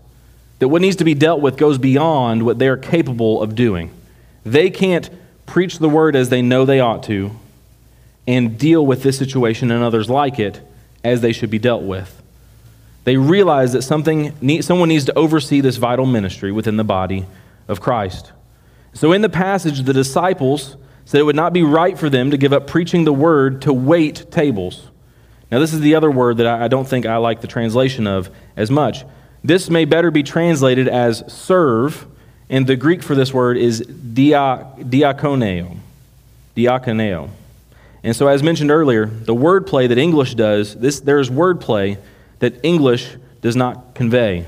that 0.59 0.67
what 0.67 0.83
needs 0.83 0.97
to 0.97 1.05
be 1.05 1.15
dealt 1.15 1.41
with 1.41 1.57
goes 1.57 1.79
beyond 1.79 2.45
what 2.45 2.59
they're 2.59 2.77
capable 2.77 3.41
of 3.41 3.55
doing. 3.55 3.93
They 4.45 4.71
can't 4.71 5.09
preach 5.47 5.79
the 5.79 5.89
word 5.89 6.17
as 6.17 6.31
they 6.31 6.43
know 6.43 6.65
they 6.65 6.81
ought 6.81 7.05
to 7.05 7.31
and 8.27 8.59
deal 8.59 8.85
with 8.85 9.03
this 9.03 9.19
situation 9.19 9.71
and 9.71 9.83
others 9.83 10.09
like 10.09 10.39
it 10.39 10.61
as 11.03 11.21
they 11.21 11.33
should 11.33 11.51
be 11.51 11.59
dealt 11.59 11.83
with. 11.83 12.23
They 13.05 13.17
realize 13.17 13.73
that 13.73 13.83
something, 13.83 14.63
someone 14.63 14.89
needs 14.89 15.05
to 15.05 15.19
oversee 15.19 15.61
this 15.61 15.77
vital 15.77 16.07
ministry 16.07 16.51
within 16.51 16.77
the 16.77 16.85
body 16.85 17.27
of 17.69 17.81
Christ. 17.81 18.33
So, 18.95 19.13
in 19.13 19.21
the 19.21 19.29
passage, 19.29 19.83
the 19.83 19.93
disciples 19.93 20.77
said 21.05 21.21
it 21.21 21.25
would 21.25 21.37
not 21.37 21.53
be 21.53 21.63
right 21.63 21.99
for 21.99 22.09
them 22.09 22.31
to 22.31 22.39
give 22.39 22.53
up 22.53 22.67
preaching 22.67 23.05
the 23.05 23.13
word 23.13 23.63
to 23.63 23.73
wait 23.73 24.31
tables. 24.31 24.89
Now, 25.51 25.59
this 25.59 25.75
is 25.75 25.81
the 25.81 25.95
other 25.95 26.11
word 26.11 26.39
that 26.39 26.47
I 26.47 26.69
don't 26.69 26.89
think 26.89 27.05
I 27.05 27.19
like 27.19 27.41
the 27.43 27.47
translation 27.47 28.07
of 28.07 28.31
as 28.57 28.71
much. 28.71 29.05
This 29.43 29.69
may 29.69 29.85
better 29.85 30.11
be 30.11 30.23
translated 30.23 30.89
as 30.89 31.23
serve, 31.31 32.07
and 32.49 32.67
the 32.67 32.77
Greek 32.77 33.03
for 33.03 33.15
this 33.15 33.35
word 33.35 33.59
is 33.59 33.81
dia, 33.81 34.67
diakoneo. 34.79 35.77
Diakoneo. 36.57 37.29
And 38.05 38.15
so, 38.15 38.29
as 38.29 38.43
mentioned 38.43 38.71
earlier, 38.71 39.07
the 39.07 39.35
wordplay 39.35 39.89
that 39.89 39.97
English 39.97 40.35
does, 40.35 40.77
this, 40.77 41.01
there 41.01 41.19
is 41.19 41.31
wordplay 41.31 41.97
that 42.39 42.63
English 42.63 43.17
does 43.41 43.57
not 43.57 43.95
convey. 43.95 44.45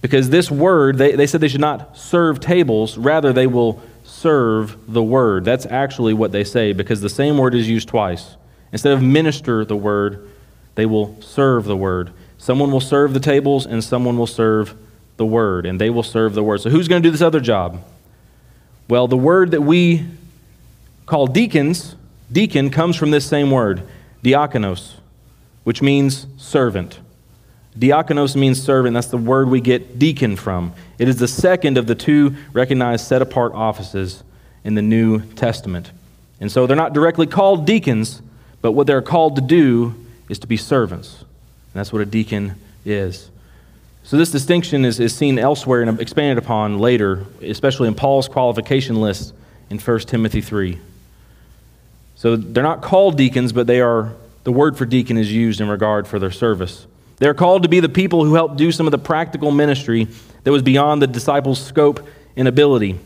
Because 0.00 0.28
this 0.28 0.50
word, 0.50 0.98
they, 0.98 1.14
they 1.14 1.28
said 1.28 1.40
they 1.40 1.46
should 1.46 1.60
not 1.60 1.96
serve 1.96 2.40
tables, 2.40 2.98
rather, 2.98 3.32
they 3.32 3.46
will 3.46 3.80
serve 4.02 4.92
the 4.92 5.02
word. 5.02 5.44
That's 5.44 5.66
actually 5.66 6.14
what 6.14 6.32
they 6.32 6.42
say, 6.42 6.72
because 6.72 7.00
the 7.00 7.08
same 7.08 7.38
word 7.38 7.54
is 7.54 7.68
used 7.68 7.86
twice. 7.86 8.36
Instead 8.72 8.92
of 8.92 9.02
minister 9.02 9.64
the 9.64 9.76
word, 9.76 10.28
they 10.74 10.84
will 10.84 11.20
serve 11.22 11.64
the 11.64 11.76
word. 11.76 12.12
Someone 12.38 12.72
will 12.72 12.80
serve 12.80 13.14
the 13.14 13.20
tables, 13.20 13.66
and 13.66 13.84
someone 13.84 14.18
will 14.18 14.26
serve 14.26 14.74
the 15.16 15.26
word, 15.26 15.64
and 15.64 15.80
they 15.80 15.90
will 15.90 16.02
serve 16.02 16.34
the 16.34 16.42
word. 16.42 16.60
So, 16.60 16.70
who's 16.70 16.88
going 16.88 17.04
to 17.04 17.06
do 17.06 17.12
this 17.12 17.22
other 17.22 17.38
job? 17.38 17.84
Well, 18.88 19.06
the 19.06 19.16
word 19.16 19.52
that 19.52 19.60
we 19.60 20.06
call 21.06 21.28
deacons, 21.28 21.94
deacon, 22.32 22.70
comes 22.70 22.96
from 22.96 23.10
this 23.10 23.26
same 23.26 23.50
word, 23.50 23.82
diakonos 24.24 24.94
which 25.64 25.82
means 25.82 26.26
servant. 26.36 26.98
Diakonos 27.78 28.36
means 28.36 28.62
servant. 28.62 28.94
That's 28.94 29.06
the 29.06 29.16
word 29.16 29.48
we 29.48 29.60
get 29.60 29.98
deacon 29.98 30.36
from. 30.36 30.74
It 30.98 31.08
is 31.08 31.16
the 31.16 31.28
second 31.28 31.78
of 31.78 31.86
the 31.86 31.94
two 31.94 32.34
recognized 32.52 33.06
set 33.06 33.22
apart 33.22 33.52
offices 33.54 34.22
in 34.64 34.74
the 34.74 34.82
New 34.82 35.20
Testament. 35.20 35.90
And 36.40 36.50
so 36.50 36.66
they're 36.66 36.76
not 36.76 36.92
directly 36.92 37.26
called 37.26 37.66
deacons, 37.66 38.20
but 38.60 38.72
what 38.72 38.86
they're 38.86 39.02
called 39.02 39.36
to 39.36 39.42
do 39.42 39.94
is 40.28 40.38
to 40.40 40.46
be 40.46 40.56
servants. 40.56 41.20
And 41.20 41.80
that's 41.80 41.92
what 41.92 42.02
a 42.02 42.06
deacon 42.06 42.56
is. 42.84 43.30
So 44.04 44.16
this 44.16 44.32
distinction 44.32 44.84
is, 44.84 44.98
is 44.98 45.14
seen 45.14 45.38
elsewhere 45.38 45.82
and 45.82 46.00
expanded 46.00 46.44
upon 46.44 46.78
later, 46.78 47.24
especially 47.40 47.86
in 47.86 47.94
Paul's 47.94 48.28
qualification 48.28 49.00
list 49.00 49.32
in 49.70 49.78
1 49.78 49.98
Timothy 50.00 50.40
3. 50.40 50.78
So 52.22 52.36
they're 52.36 52.62
not 52.62 52.82
called 52.82 53.16
deacons, 53.16 53.52
but 53.52 53.66
they 53.66 53.80
are 53.80 54.14
the 54.44 54.52
word 54.52 54.78
for 54.78 54.86
deacon 54.86 55.18
is 55.18 55.32
used 55.32 55.60
in 55.60 55.66
regard 55.66 56.06
for 56.06 56.20
their 56.20 56.30
service. 56.30 56.86
They're 57.16 57.34
called 57.34 57.64
to 57.64 57.68
be 57.68 57.80
the 57.80 57.88
people 57.88 58.24
who 58.24 58.34
help 58.34 58.56
do 58.56 58.70
some 58.70 58.86
of 58.86 58.92
the 58.92 58.98
practical 58.98 59.50
ministry 59.50 60.06
that 60.44 60.52
was 60.52 60.62
beyond 60.62 61.02
the 61.02 61.08
disciples' 61.08 61.60
scope 61.60 62.06
and 62.36 62.46
ability. 62.46 62.96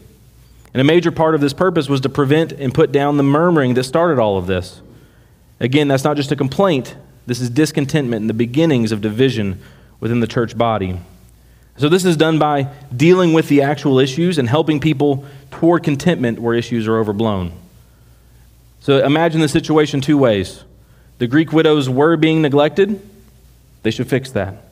And 0.74 0.80
a 0.82 0.84
major 0.84 1.10
part 1.10 1.34
of 1.34 1.40
this 1.40 1.54
purpose 1.54 1.88
was 1.88 2.02
to 2.02 2.10
prevent 2.10 2.52
and 2.52 2.74
put 2.74 2.92
down 2.92 3.16
the 3.16 3.22
murmuring 3.22 3.72
that 3.72 3.84
started 3.84 4.20
all 4.20 4.36
of 4.36 4.46
this. 4.46 4.82
Again, 5.60 5.88
that's 5.88 6.04
not 6.04 6.18
just 6.18 6.30
a 6.30 6.36
complaint, 6.36 6.94
this 7.24 7.40
is 7.40 7.48
discontentment 7.48 8.20
and 8.20 8.28
the 8.28 8.34
beginnings 8.34 8.92
of 8.92 9.00
division 9.00 9.62
within 9.98 10.20
the 10.20 10.26
church 10.26 10.58
body. 10.58 11.00
So, 11.78 11.88
this 11.88 12.04
is 12.04 12.18
done 12.18 12.38
by 12.38 12.64
dealing 12.94 13.32
with 13.32 13.48
the 13.48 13.62
actual 13.62 13.98
issues 13.98 14.36
and 14.36 14.46
helping 14.46 14.78
people 14.78 15.24
toward 15.50 15.84
contentment 15.84 16.38
where 16.38 16.52
issues 16.52 16.86
are 16.86 16.98
overblown. 16.98 17.52
So, 18.86 19.04
imagine 19.04 19.40
the 19.40 19.48
situation 19.48 20.00
two 20.00 20.16
ways. 20.16 20.62
The 21.18 21.26
Greek 21.26 21.52
widows 21.52 21.90
were 21.90 22.16
being 22.16 22.40
neglected. 22.40 23.00
They 23.82 23.90
should 23.90 24.06
fix 24.06 24.30
that. 24.30 24.62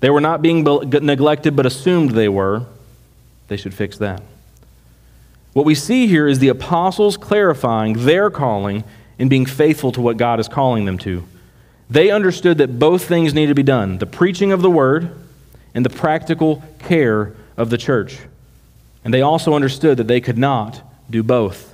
They 0.00 0.08
were 0.08 0.22
not 0.22 0.40
being 0.40 0.64
neglected, 0.64 1.56
but 1.56 1.66
assumed 1.66 2.12
they 2.12 2.30
were. 2.30 2.64
They 3.48 3.58
should 3.58 3.74
fix 3.74 3.98
that. 3.98 4.22
What 5.52 5.66
we 5.66 5.74
see 5.74 6.06
here 6.06 6.26
is 6.26 6.38
the 6.38 6.48
apostles 6.48 7.18
clarifying 7.18 8.06
their 8.06 8.30
calling 8.30 8.82
and 9.18 9.28
being 9.28 9.44
faithful 9.44 9.92
to 9.92 10.00
what 10.00 10.16
God 10.16 10.40
is 10.40 10.48
calling 10.48 10.86
them 10.86 10.96
to. 10.96 11.24
They 11.90 12.10
understood 12.10 12.56
that 12.56 12.78
both 12.78 13.04
things 13.04 13.34
need 13.34 13.48
to 13.48 13.54
be 13.54 13.62
done 13.62 13.98
the 13.98 14.06
preaching 14.06 14.52
of 14.52 14.62
the 14.62 14.70
word 14.70 15.14
and 15.74 15.84
the 15.84 15.90
practical 15.90 16.62
care 16.78 17.34
of 17.58 17.68
the 17.68 17.76
church. 17.76 18.20
And 19.04 19.12
they 19.12 19.20
also 19.20 19.52
understood 19.52 19.98
that 19.98 20.08
they 20.08 20.22
could 20.22 20.38
not 20.38 20.80
do 21.10 21.22
both. 21.22 21.69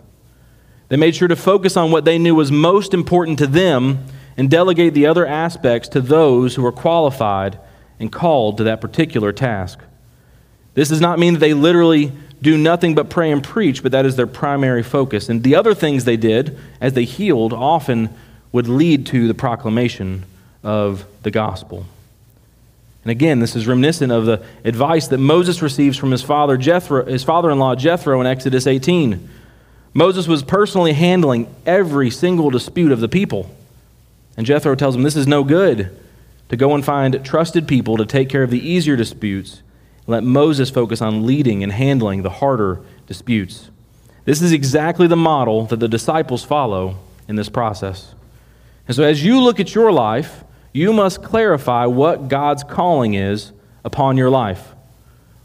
They 0.88 0.96
made 0.96 1.16
sure 1.16 1.29
to 1.29 1.37
focus 1.37 1.77
on 1.77 1.90
what 1.90 2.05
they 2.05 2.18
knew 2.18 2.35
was 2.35 2.53
most 2.53 2.94
important 2.94 3.38
to 3.40 3.46
them 3.46 4.05
and 4.37 4.51
delegate 4.51 4.94
the 4.94 5.07
other 5.07 5.27
aspects 5.27 5.88
to 5.90 6.01
those 6.01 6.55
who 6.55 6.62
were 6.62 6.72
qualified 6.72 7.59
and 7.99 8.12
called 8.12 8.59
to 8.59 8.64
that 8.64 8.81
particular 8.81 9.33
task. 9.33 9.81
This 10.75 10.90
does 10.90 11.01
not 11.01 11.18
mean 11.18 11.33
that 11.35 11.40
they 11.40 11.55
literally 11.55 12.12
do 12.42 12.59
nothing 12.59 12.94
but 12.94 13.09
pray 13.09 13.33
and 13.33 13.42
preach, 13.42 13.83
but 13.83 13.92
that 13.92 14.05
is 14.05 14.16
their 14.16 14.27
primary 14.27 14.83
focus. 14.83 15.29
And 15.29 15.42
the 15.42 15.55
other 15.55 15.75
things 15.75 16.05
they 16.05 16.18
did 16.18 16.59
as 16.81 16.92
they 16.92 17.05
healed 17.05 17.53
often 17.53 18.11
would 18.53 18.68
lead 18.68 19.07
to 19.07 19.27
the 19.27 19.35
proclamation 19.35 20.25
of 20.62 21.05
the 21.22 21.31
gospel. 21.31 21.87
And 23.05 23.11
again, 23.11 23.38
this 23.38 23.57
is 23.57 23.66
reminiscent 23.66 24.12
of 24.12 24.27
the 24.27 24.44
advice 24.64 25.09
that 25.09 25.18
Moses 25.18 25.62
receives 25.62 25.96
from 25.96 26.11
his 26.11 26.22
father 26.22 26.57
Jethro, 26.57 27.07
his 27.07 27.25
father-in-law 27.25 27.77
Jethro 27.77 28.20
in 28.20 28.27
Exodus 28.27 28.66
18. 28.66 29.29
Moses 29.96 30.28
was 30.28 30.42
personally 30.42 30.92
handling 30.92 31.48
every 31.64 32.11
single 32.11 32.50
dispute 32.50 32.92
of 32.92 33.00
the 33.00 33.09
people. 33.09 33.50
And 34.37 34.46
Jethro 34.46 34.74
tells 34.74 34.94
him 34.94 35.04
this 35.04 35.16
is 35.16 35.26
no 35.26 35.42
good 35.42 35.90
to 36.50 36.56
go 36.59 36.74
and 36.74 36.85
find 36.85 37.24
trusted 37.24 37.66
people 37.66 37.96
to 37.96 38.04
take 38.04 38.28
care 38.28 38.42
of 38.42 38.50
the 38.50 38.61
easier 38.61 38.94
disputes. 38.94 39.62
Let 40.06 40.22
Moses 40.22 40.68
focus 40.68 41.00
on 41.00 41.24
leading 41.24 41.62
and 41.62 41.72
handling 41.72 42.22
the 42.22 42.28
harder 42.28 42.82
disputes. 43.06 43.70
This 44.26 44.42
is 44.42 44.52
exactly 44.52 45.06
the 45.06 45.16
model 45.16 45.64
that 45.64 45.80
the 45.80 45.88
disciples 45.88 46.44
follow 46.44 46.96
in 47.26 47.37
this 47.37 47.48
process. 47.48 48.14
And 48.87 48.94
so, 48.94 49.02
as 49.02 49.24
you 49.24 49.40
look 49.40 49.61
at 49.61 49.74
your 49.74 49.92
life, 49.92 50.44
you 50.74 50.92
must 50.92 51.22
clarify 51.22 51.87
what 51.87 52.28
God's 52.28 52.64
calling 52.64 53.14
is 53.14 53.50
upon 53.82 54.18
your 54.18 54.28
life. 54.28 54.74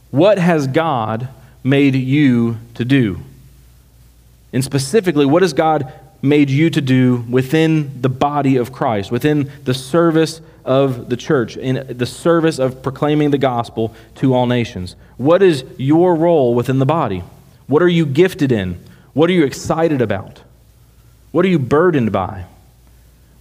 What 0.10 0.40
has 0.40 0.68
God 0.68 1.30
made 1.64 1.96
you 1.96 2.58
to 2.74 2.84
do? 2.84 3.22
And 4.54 4.64
specifically, 4.64 5.26
what 5.26 5.42
has 5.42 5.54
God 5.54 5.92
made 6.22 6.50
you 6.50 6.70
to 6.70 6.82
do 6.82 7.26
within 7.30 8.02
the 8.02 8.10
body 8.10 8.58
of 8.58 8.72
Christ, 8.72 9.12
within 9.12 9.52
the 9.64 9.74
service 9.74 10.42
of 10.64 11.10
the 11.10 11.18
church, 11.18 11.58
in 11.58 11.98
the 11.98 12.06
service 12.06 12.60
of 12.60 12.84
proclaiming 12.84 13.32
the 13.32 13.38
gospel 13.38 13.96
to 14.16 14.34
all 14.34 14.46
nations? 14.46 14.96
What 15.18 15.42
is 15.42 15.64
your 15.78 16.16
role 16.16 16.54
within 16.54 16.80
the 16.80 16.86
body? 16.86 17.24
What 17.68 17.82
are 17.82 17.88
you 17.88 18.06
gifted 18.06 18.52
in? 18.52 18.80
What 19.14 19.30
are 19.30 19.34
you 19.34 19.46
excited 19.46 20.02
about? 20.02 20.42
What 21.32 21.46
are 21.46 21.50
you 21.50 21.60
burdened 21.60 22.12
by? 22.12 22.46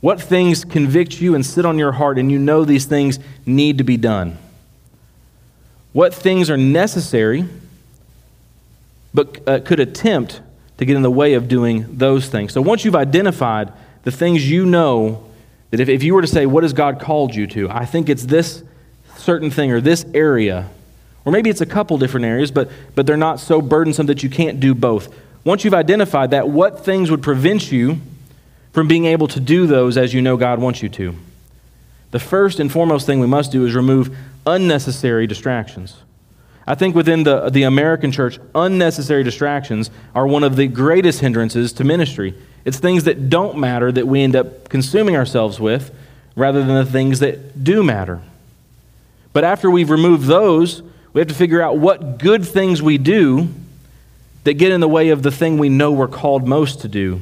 What 0.01 0.21
things 0.21 0.65
convict 0.65 1.21
you 1.21 1.35
and 1.35 1.45
sit 1.45 1.67
on 1.67 1.77
your 1.77 1.93
heart, 1.93 2.19
and 2.19 2.33
you 2.33 2.39
know 2.39 2.65
these 2.65 2.87
things 2.87 3.19
need 3.45 3.79
to 3.79 3.85
be 3.85 3.97
done? 3.97 4.39
What 5.93 6.15
things 6.15 6.49
are 6.49 6.57
necessary 6.57 7.47
but 9.13 9.49
uh, 9.49 9.59
could 9.61 9.81
attempt 9.81 10.41
to 10.81 10.87
get 10.87 10.97
in 10.97 11.03
the 11.03 11.11
way 11.11 11.35
of 11.35 11.47
doing 11.47 11.85
those 11.99 12.29
things. 12.29 12.55
So 12.55 12.63
once 12.63 12.87
you've 12.87 12.97
identified 12.97 13.71
the 14.03 14.11
things 14.11 14.51
you 14.51 14.65
know, 14.65 15.23
that 15.71 15.79
if, 15.79 15.91
if 15.91 16.03
you 16.03 16.15
were 16.15 16.23
to 16.23 16.27
say, 16.27 16.47
What 16.47 16.63
has 16.63 16.73
God 16.73 16.99
called 16.99 17.35
you 17.35 17.47
to? 17.49 17.69
I 17.69 17.85
think 17.85 18.09
it's 18.09 18.25
this 18.25 18.65
certain 19.19 19.51
thing 19.51 19.73
or 19.73 19.83
this 19.83 20.07
area. 20.15 20.71
Or 21.27 21.33
maybe 21.33 21.51
it's 21.51 21.61
a 21.61 21.67
couple 21.67 21.99
different 21.99 22.25
areas, 22.25 22.51
but, 22.51 22.71
but 22.95 23.07
they're 23.07 23.19
not 23.19 23.41
so 23.41 23.61
burdensome 23.61 24.07
that 24.07 24.23
you 24.23 24.31
can't 24.31 24.59
do 24.59 24.75
both. 24.75 25.15
Once 25.45 25.65
you've 25.65 25.75
identified 25.75 26.31
that, 26.31 26.49
what 26.49 26.83
things 26.83 27.11
would 27.11 27.23
prevent 27.23 27.71
you 27.71 27.99
from 28.73 28.89
being 28.89 29.05
able 29.05 29.29
to 29.29 29.39
do 29.39 29.67
those 29.67 29.99
as 29.99 30.15
you 30.15 30.23
know 30.23 30.39
God 30.39 30.61
wants 30.61 30.83
you 30.83 30.89
to? 30.89 31.15
The 32.11 32.19
first 32.19 32.59
and 32.59 32.73
foremost 32.73 33.05
thing 33.05 33.21
we 33.21 33.27
must 33.27 33.53
do 33.53 33.67
is 33.67 33.75
remove 33.75 34.17
unnecessary 34.47 35.27
distractions. 35.27 35.99
I 36.71 36.77
think 36.77 36.95
within 36.95 37.25
the, 37.25 37.51
the 37.51 37.65
American 37.65 38.13
church, 38.13 38.39
unnecessary 38.55 39.25
distractions 39.25 39.91
are 40.15 40.25
one 40.25 40.45
of 40.45 40.55
the 40.55 40.69
greatest 40.69 41.19
hindrances 41.19 41.73
to 41.73 41.85
ministry. 41.85 42.33
It's 42.65 42.79
things 42.79 43.03
that 43.05 43.29
don't 43.29 43.59
matter 43.59 43.91
that 43.91 44.07
we 44.07 44.23
end 44.23 44.37
up 44.37 44.69
consuming 44.69 45.17
ourselves 45.17 45.59
with 45.59 45.93
rather 46.37 46.61
than 46.65 46.77
the 46.77 46.85
things 46.85 47.19
that 47.19 47.65
do 47.65 47.83
matter. 47.83 48.23
But 49.33 49.43
after 49.43 49.69
we've 49.69 49.91
removed 49.91 50.29
those, 50.29 50.81
we 51.13 51.21
have 51.21 51.27
to 51.27 51.35
figure 51.35 51.61
out 51.61 51.79
what 51.79 52.19
good 52.19 52.47
things 52.47 52.81
we 52.81 52.99
do 52.99 53.49
that 54.45 54.55
get 54.55 54.71
in 54.71 54.79
the 54.79 54.87
way 54.87 55.09
of 55.09 55.25
the 55.25 55.33
thing 55.33 55.59
we 55.59 55.69
know 55.69 55.91
we're 55.91 56.07
called 56.07 56.47
most 56.47 56.83
to 56.83 56.89
do. 56.89 57.21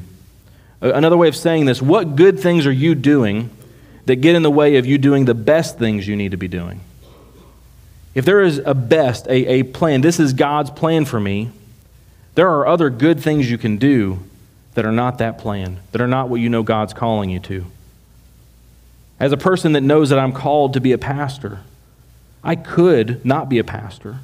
Another 0.82 1.16
way 1.16 1.26
of 1.26 1.34
saying 1.34 1.64
this 1.64 1.80
what 1.80 2.16
good 2.16 2.38
things 2.38 2.66
are 2.66 2.70
you 2.70 2.94
doing 2.94 3.48
that 4.04 4.16
get 4.16 4.34
in 4.34 4.42
the 4.42 4.50
way 4.50 4.76
of 4.76 4.84
you 4.84 4.98
doing 4.98 5.24
the 5.24 5.32
best 5.32 5.78
things 5.78 6.06
you 6.06 6.16
need 6.16 6.32
to 6.32 6.36
be 6.36 6.48
doing? 6.48 6.82
If 8.14 8.24
there 8.24 8.42
is 8.42 8.58
a 8.64 8.74
best, 8.74 9.26
a, 9.26 9.60
a 9.60 9.62
plan, 9.62 10.00
this 10.00 10.18
is 10.18 10.32
God's 10.32 10.70
plan 10.70 11.04
for 11.04 11.20
me, 11.20 11.50
there 12.34 12.48
are 12.48 12.66
other 12.66 12.90
good 12.90 13.20
things 13.20 13.50
you 13.50 13.58
can 13.58 13.76
do 13.76 14.20
that 14.74 14.84
are 14.84 14.92
not 14.92 15.18
that 15.18 15.38
plan, 15.38 15.80
that 15.92 16.00
are 16.00 16.06
not 16.06 16.28
what 16.28 16.40
you 16.40 16.48
know 16.48 16.62
God's 16.62 16.94
calling 16.94 17.30
you 17.30 17.40
to. 17.40 17.66
As 19.18 19.32
a 19.32 19.36
person 19.36 19.72
that 19.72 19.80
knows 19.80 20.10
that 20.10 20.18
I'm 20.18 20.32
called 20.32 20.74
to 20.74 20.80
be 20.80 20.92
a 20.92 20.98
pastor, 20.98 21.60
I 22.44 22.54
could 22.54 23.24
not 23.24 23.48
be 23.48 23.58
a 23.58 23.64
pastor 23.64 24.20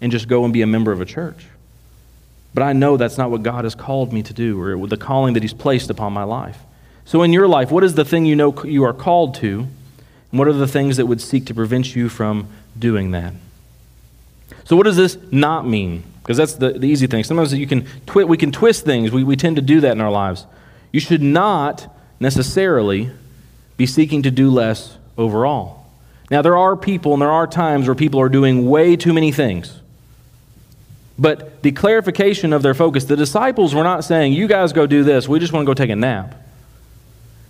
and 0.00 0.10
just 0.10 0.28
go 0.28 0.44
and 0.44 0.52
be 0.52 0.62
a 0.62 0.66
member 0.66 0.92
of 0.92 1.00
a 1.00 1.04
church. 1.04 1.46
But 2.54 2.62
I 2.62 2.72
know 2.72 2.96
that's 2.96 3.18
not 3.18 3.30
what 3.30 3.42
God 3.42 3.64
has 3.64 3.74
called 3.74 4.12
me 4.12 4.22
to 4.22 4.32
do 4.32 4.60
or 4.60 4.86
the 4.86 4.96
calling 4.96 5.34
that 5.34 5.42
He's 5.42 5.52
placed 5.52 5.90
upon 5.90 6.12
my 6.12 6.24
life. 6.24 6.58
So, 7.04 7.22
in 7.22 7.32
your 7.32 7.48
life, 7.48 7.70
what 7.70 7.84
is 7.84 7.94
the 7.94 8.04
thing 8.04 8.26
you 8.26 8.36
know 8.36 8.54
you 8.64 8.84
are 8.84 8.92
called 8.92 9.34
to? 9.36 9.68
And 10.30 10.38
what 10.38 10.48
are 10.48 10.52
the 10.52 10.68
things 10.68 10.96
that 10.96 11.06
would 11.06 11.20
seek 11.20 11.46
to 11.46 11.54
prevent 11.54 11.96
you 11.96 12.08
from 12.08 12.48
doing 12.78 13.10
that? 13.12 13.32
So, 14.64 14.76
what 14.76 14.84
does 14.84 14.96
this 14.96 15.16
not 15.30 15.66
mean? 15.66 16.02
Because 16.22 16.36
that's 16.36 16.54
the, 16.54 16.72
the 16.72 16.86
easy 16.86 17.06
thing. 17.06 17.24
Sometimes 17.24 17.54
you 17.54 17.66
can 17.66 17.86
twi- 18.06 18.24
we 18.24 18.36
can 18.36 18.52
twist 18.52 18.84
things. 18.84 19.10
We, 19.10 19.24
we 19.24 19.36
tend 19.36 19.56
to 19.56 19.62
do 19.62 19.80
that 19.80 19.92
in 19.92 20.00
our 20.00 20.10
lives. 20.10 20.44
You 20.92 21.00
should 21.00 21.22
not 21.22 21.94
necessarily 22.20 23.10
be 23.76 23.86
seeking 23.86 24.22
to 24.24 24.30
do 24.30 24.50
less 24.50 24.98
overall. 25.16 25.86
Now, 26.30 26.42
there 26.42 26.58
are 26.58 26.76
people 26.76 27.14
and 27.14 27.22
there 27.22 27.30
are 27.30 27.46
times 27.46 27.86
where 27.86 27.94
people 27.94 28.20
are 28.20 28.28
doing 28.28 28.68
way 28.68 28.96
too 28.96 29.14
many 29.14 29.32
things. 29.32 29.80
But 31.18 31.62
the 31.62 31.72
clarification 31.72 32.52
of 32.52 32.62
their 32.62 32.74
focus, 32.74 33.04
the 33.04 33.16
disciples 33.16 33.74
were 33.74 33.82
not 33.82 34.04
saying, 34.04 34.34
You 34.34 34.46
guys 34.46 34.72
go 34.72 34.86
do 34.86 35.02
this, 35.02 35.28
we 35.28 35.38
just 35.38 35.52
want 35.52 35.64
to 35.64 35.66
go 35.66 35.74
take 35.74 35.90
a 35.90 35.96
nap. 35.96 36.34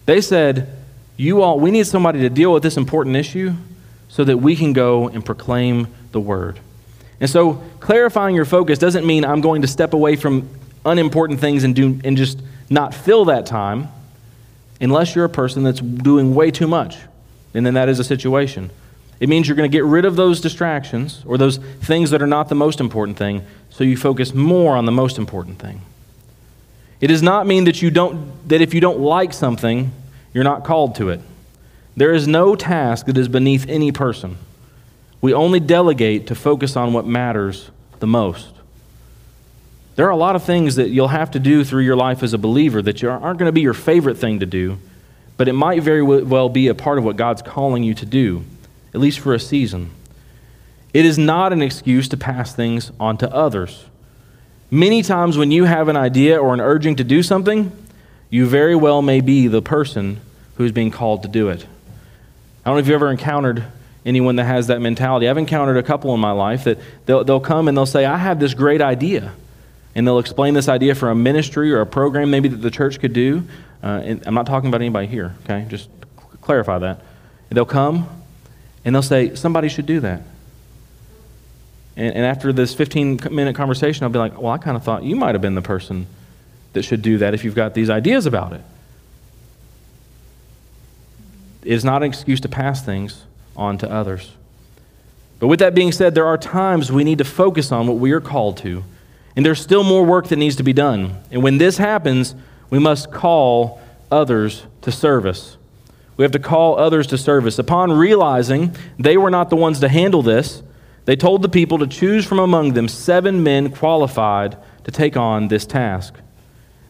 They 0.07 0.21
said, 0.21 0.78
You 1.19 1.43
all, 1.43 1.59
we 1.59 1.73
need 1.73 1.87
somebody 1.87 2.21
to 2.21 2.31
deal 2.31 2.53
with 2.53 2.63
this 2.63 2.77
important 2.77 3.17
issue 3.17 3.53
so 4.09 4.25
that 4.25 4.39
we 4.39 4.57
can 4.57 4.73
go 4.73 5.09
and 5.09 5.25
proclaim 5.25 5.89
the 6.13 6.21
word. 6.21 6.61
And 7.21 7.29
so, 7.29 7.55
clarifying 7.81 8.37
your 8.37 8.45
focus 8.45 8.79
doesn't 8.79 9.05
mean 9.05 9.25
I'm 9.25 9.41
going 9.41 9.63
to 9.63 9.69
step 9.69 9.93
away 9.93 10.15
from 10.15 10.49
unimportant 10.87 11.41
things 11.41 11.65
and, 11.65 11.75
do, 11.75 12.01
and 12.05 12.17
just 12.17 12.41
not 12.71 12.95
fill 12.95 13.25
that 13.27 13.47
time 13.47 13.89
unless 14.81 15.17
you're 15.17 15.25
a 15.25 15.29
person 15.29 15.65
that's 15.65 15.81
doing 15.81 16.37
way 16.37 16.53
too 16.53 16.69
much. 16.69 16.99
And 17.53 17.67
then 17.67 17.75
that 17.75 17.89
is 17.89 17.99
a 17.99 18.05
situation. 18.05 18.71
It 19.19 19.29
means 19.29 19.49
you're 19.49 19.57
going 19.57 19.69
to 19.69 19.77
get 19.77 19.85
rid 19.85 20.05
of 20.05 20.15
those 20.15 20.41
distractions 20.41 21.25
or 21.27 21.37
those 21.37 21.57
things 21.57 22.11
that 22.11 22.23
are 22.23 22.29
not 22.29 22.49
the 22.49 22.55
most 22.55 22.79
important 22.79 23.19
thing 23.19 23.45
so 23.71 23.83
you 23.83 23.97
focus 23.97 24.33
more 24.33 24.77
on 24.77 24.87
the 24.87 24.93
most 24.93 25.19
important 25.19 25.59
thing. 25.59 25.81
It 27.01 27.09
does 27.09 27.23
not 27.23 27.47
mean 27.47 27.65
that 27.65 27.83
you 27.83 27.91
don't 27.91 28.49
that 28.49 28.61
if 28.61 28.75
you 28.75 28.81
don't 28.81 29.01
like 29.01 29.33
something, 29.33 29.93
you're 30.39 30.45
not 30.45 30.63
called 30.63 30.95
to 30.95 31.09
it. 31.09 31.21
There 31.97 32.15
is 32.15 32.29
no 32.29 32.55
task 32.55 33.07
that 33.07 33.19
is 33.19 33.27
beneath 33.27 33.69
any 33.69 33.91
person. 33.91 34.39
We 35.21 35.35
only 35.35 35.59
delegate 35.59 36.29
to 36.29 36.37
focus 36.37 36.77
on 36.77 36.93
what 36.93 37.05
matters 37.05 37.73
the 37.99 38.07
most. 38.07 38.53
There 39.97 40.07
are 40.07 40.11
a 40.11 40.17
lot 40.17 40.37
of 40.37 40.45
things 40.45 40.77
that 40.77 40.91
you'll 40.91 41.09
have 41.09 41.33
to 41.33 41.41
do 41.41 41.65
through 41.65 41.83
your 41.83 41.97
life 41.97 42.23
as 42.23 42.35
a 42.35 42.39
believer 42.39 42.81
that 42.83 43.03
aren't 43.03 43.41
going 43.41 43.49
to 43.49 43.53
be 43.53 43.63
your 43.63 43.75
favorite 43.75 44.17
thing 44.17 44.39
to 44.39 44.47
do, 44.47 44.79
but 45.37 45.49
it 45.49 45.55
might 45.55 45.83
very 45.83 46.05
well 46.05 46.49
be 46.49 46.69
a 46.69 46.75
part 46.77 46.99
of 46.99 47.05
what 47.05 47.17
God's 47.17 47.43
calling 47.43 47.83
you 47.83 47.95
to 47.95 48.07
do, 48.07 48.45
at 48.95 49.01
least 49.01 49.19
for 49.19 49.35
a 49.35 49.41
season. 49.41 49.91
It 50.95 51.05
is 51.05 51.19
not 51.19 51.53
an 51.53 51.63
excuse 51.63 52.07
to 52.11 52.17
pass 52.17 52.55
things 52.55 52.93
on 53.01 53.17
to 53.19 53.35
others. 53.35 53.87
Many 54.71 55.03
times 55.03 55.37
when 55.37 55.51
you 55.51 55.65
have 55.65 55.89
an 55.89 55.97
idea 55.97 56.39
or 56.39 56.55
an 56.55 56.61
urging 56.61 56.95
to 56.95 57.03
do 57.03 57.25
something, 57.25 57.73
you 58.31 58.47
very 58.47 58.77
well 58.77 59.03
may 59.03 59.21
be 59.21 59.49
the 59.49 59.63
person 59.63 60.21
who's 60.59 60.73
being 60.73 60.91
called 60.91 61.23
to 61.23 61.29
do 61.29 61.49
it. 61.49 61.65
I 62.65 62.69
don't 62.69 62.75
know 62.75 62.81
if 62.81 62.87
you've 62.89 62.97
ever 62.97 63.11
encountered 63.11 63.65
anyone 64.05 64.37
that 64.37 64.45
has 64.45 64.67
that 64.67 64.81
mentality. 64.81 65.29
I've 65.29 65.39
encountered 65.39 65.77
a 65.77 65.83
couple 65.83 66.13
in 66.15 66.21
my 66.21 66.33
life 66.33 66.65
that 66.65 66.79
they'll, 67.07 67.25
they'll 67.25 67.41
come 67.41 67.69
and 67.69 67.77
they'll 67.77 67.87
say, 67.87 68.05
I 68.05 68.17
have 68.17 68.41
this 68.41 68.55
great 68.55 68.83
idea 68.83 69.33
and 69.95 70.07
they'll 70.07 70.19
explain 70.19 70.55
this 70.55 70.69
idea 70.69 70.95
for 70.97 71.11
a 71.11 71.15
ministry 71.15 71.73
or 71.73 71.81
a 71.81 71.87
program 71.87 72.31
maybe 72.31 72.49
that 72.49 72.57
the 72.57 72.71
church 72.71 72.99
could 72.99 73.13
do. 73.13 73.45
Uh, 73.83 74.03
and 74.05 74.27
I'm 74.27 74.35
not 74.35 74.47
talking 74.47 74.69
about 74.69 74.81
anybody 74.81 75.07
here, 75.07 75.35
okay? 75.45 75.65
Just 75.69 75.89
clarify 76.41 76.79
that. 76.79 77.01
And 77.51 77.57
they'll 77.57 77.65
come 77.65 78.09
and 78.85 78.95
they'll 78.95 79.03
say, 79.03 79.37
somebody 79.37 79.69
should 79.69 79.87
do 79.87 80.01
that. 80.01 80.23
And, 81.97 82.17
and 82.17 82.25
after 82.27 82.53
this 82.53 82.75
15 82.75 83.21
minute 83.31 83.55
conversation, 83.55 84.03
I'll 84.03 84.11
be 84.11 84.19
like, 84.19 84.41
well, 84.41 84.53
I 84.53 84.59
kind 84.59 84.77
of 84.77 84.83
thought 84.83 85.05
you 85.05 85.15
might 85.15 85.37
have 85.37 85.43
been 85.43 85.55
the 85.55 85.63
person 85.63 86.09
that 86.73 86.83
should 86.83 87.03
do 87.03 87.19
that 87.19 87.33
if 87.33 87.45
you've 87.45 87.55
got 87.55 87.75
these 87.75 87.91
ideas 87.91 88.27
about 88.27 88.53
it. 88.53 88.63
Is 91.63 91.85
not 91.85 92.03
an 92.03 92.09
excuse 92.09 92.41
to 92.41 92.49
pass 92.49 92.85
things 92.85 93.25
on 93.57 93.79
to 93.79 93.91
others. 93.91 94.33
But 95.41 95.49
with 95.49 95.61
that 95.61 95.75
being 95.75 95.93
said, 95.93 96.15
there 96.15 96.27
are 96.27 96.39
times 96.39 96.91
we 96.91 97.05
need 97.05 97.19
to 97.19 97.25
focus 97.25 97.71
on 97.73 97.87
what 97.87 97.99
we 97.99 98.13
are 98.13 98.21
called 98.21 98.57
to 98.59 98.85
and 99.39 99.47
there's 99.47 99.61
still 99.61 99.85
more 99.85 100.05
work 100.05 100.27
that 100.31 100.37
needs 100.37 100.57
to 100.57 100.65
be 100.65 100.73
done. 100.73 101.17
And 101.31 101.45
when 101.45 101.59
this 101.59 101.79
happens, 101.79 102.35
we 102.71 102.81
must 102.81 103.13
call 103.13 103.81
others 104.11 104.65
to 104.81 104.91
service. 104.91 105.57
We 106.17 106.25
have 106.25 106.33
to 106.33 106.41
call 106.41 106.77
others 106.77 107.07
to 107.07 107.19
service. 107.19 107.57
Upon 107.57 107.93
realizing 107.93 108.75
they 108.99 109.17
were 109.17 109.31
not 109.31 109.49
the 109.49 109.55
ones 109.55 109.79
to 109.79 109.89
handle 109.89 110.23
this, 110.23 110.65
they 111.05 111.15
told 111.15 111.43
the 111.43 111.49
people 111.49 111.79
to 111.79 111.87
choose 111.87 112.27
from 112.27 112.41
among 112.41 112.73
them 112.73 112.89
seven 112.89 113.45
men 113.45 113.71
qualified 113.71 114.57
to 114.83 114.91
take 114.91 115.17
on 115.17 115.47
this 115.47 115.65
task. 115.65 116.15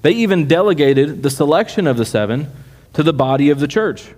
They 0.01 0.13
even 0.13 0.49
delegated 0.49 1.23
the 1.23 1.29
selection 1.29 1.87
of 1.87 1.99
the 1.99 2.07
seven 2.07 2.51
to 2.95 3.03
the 3.03 3.13
body 3.13 3.51
of 3.51 3.61
the 3.61 3.69
church. 3.69 4.15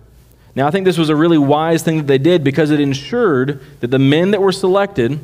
Now, 0.54 0.66
I 0.66 0.70
think 0.70 0.84
this 0.84 0.98
was 0.98 1.08
a 1.08 1.16
really 1.16 1.38
wise 1.38 1.82
thing 1.82 1.98
that 1.98 2.06
they 2.06 2.18
did 2.18 2.42
because 2.42 2.70
it 2.70 2.80
ensured 2.80 3.60
that 3.80 3.88
the 3.88 3.98
men 3.98 4.32
that 4.32 4.42
were 4.42 4.52
selected 4.52 5.20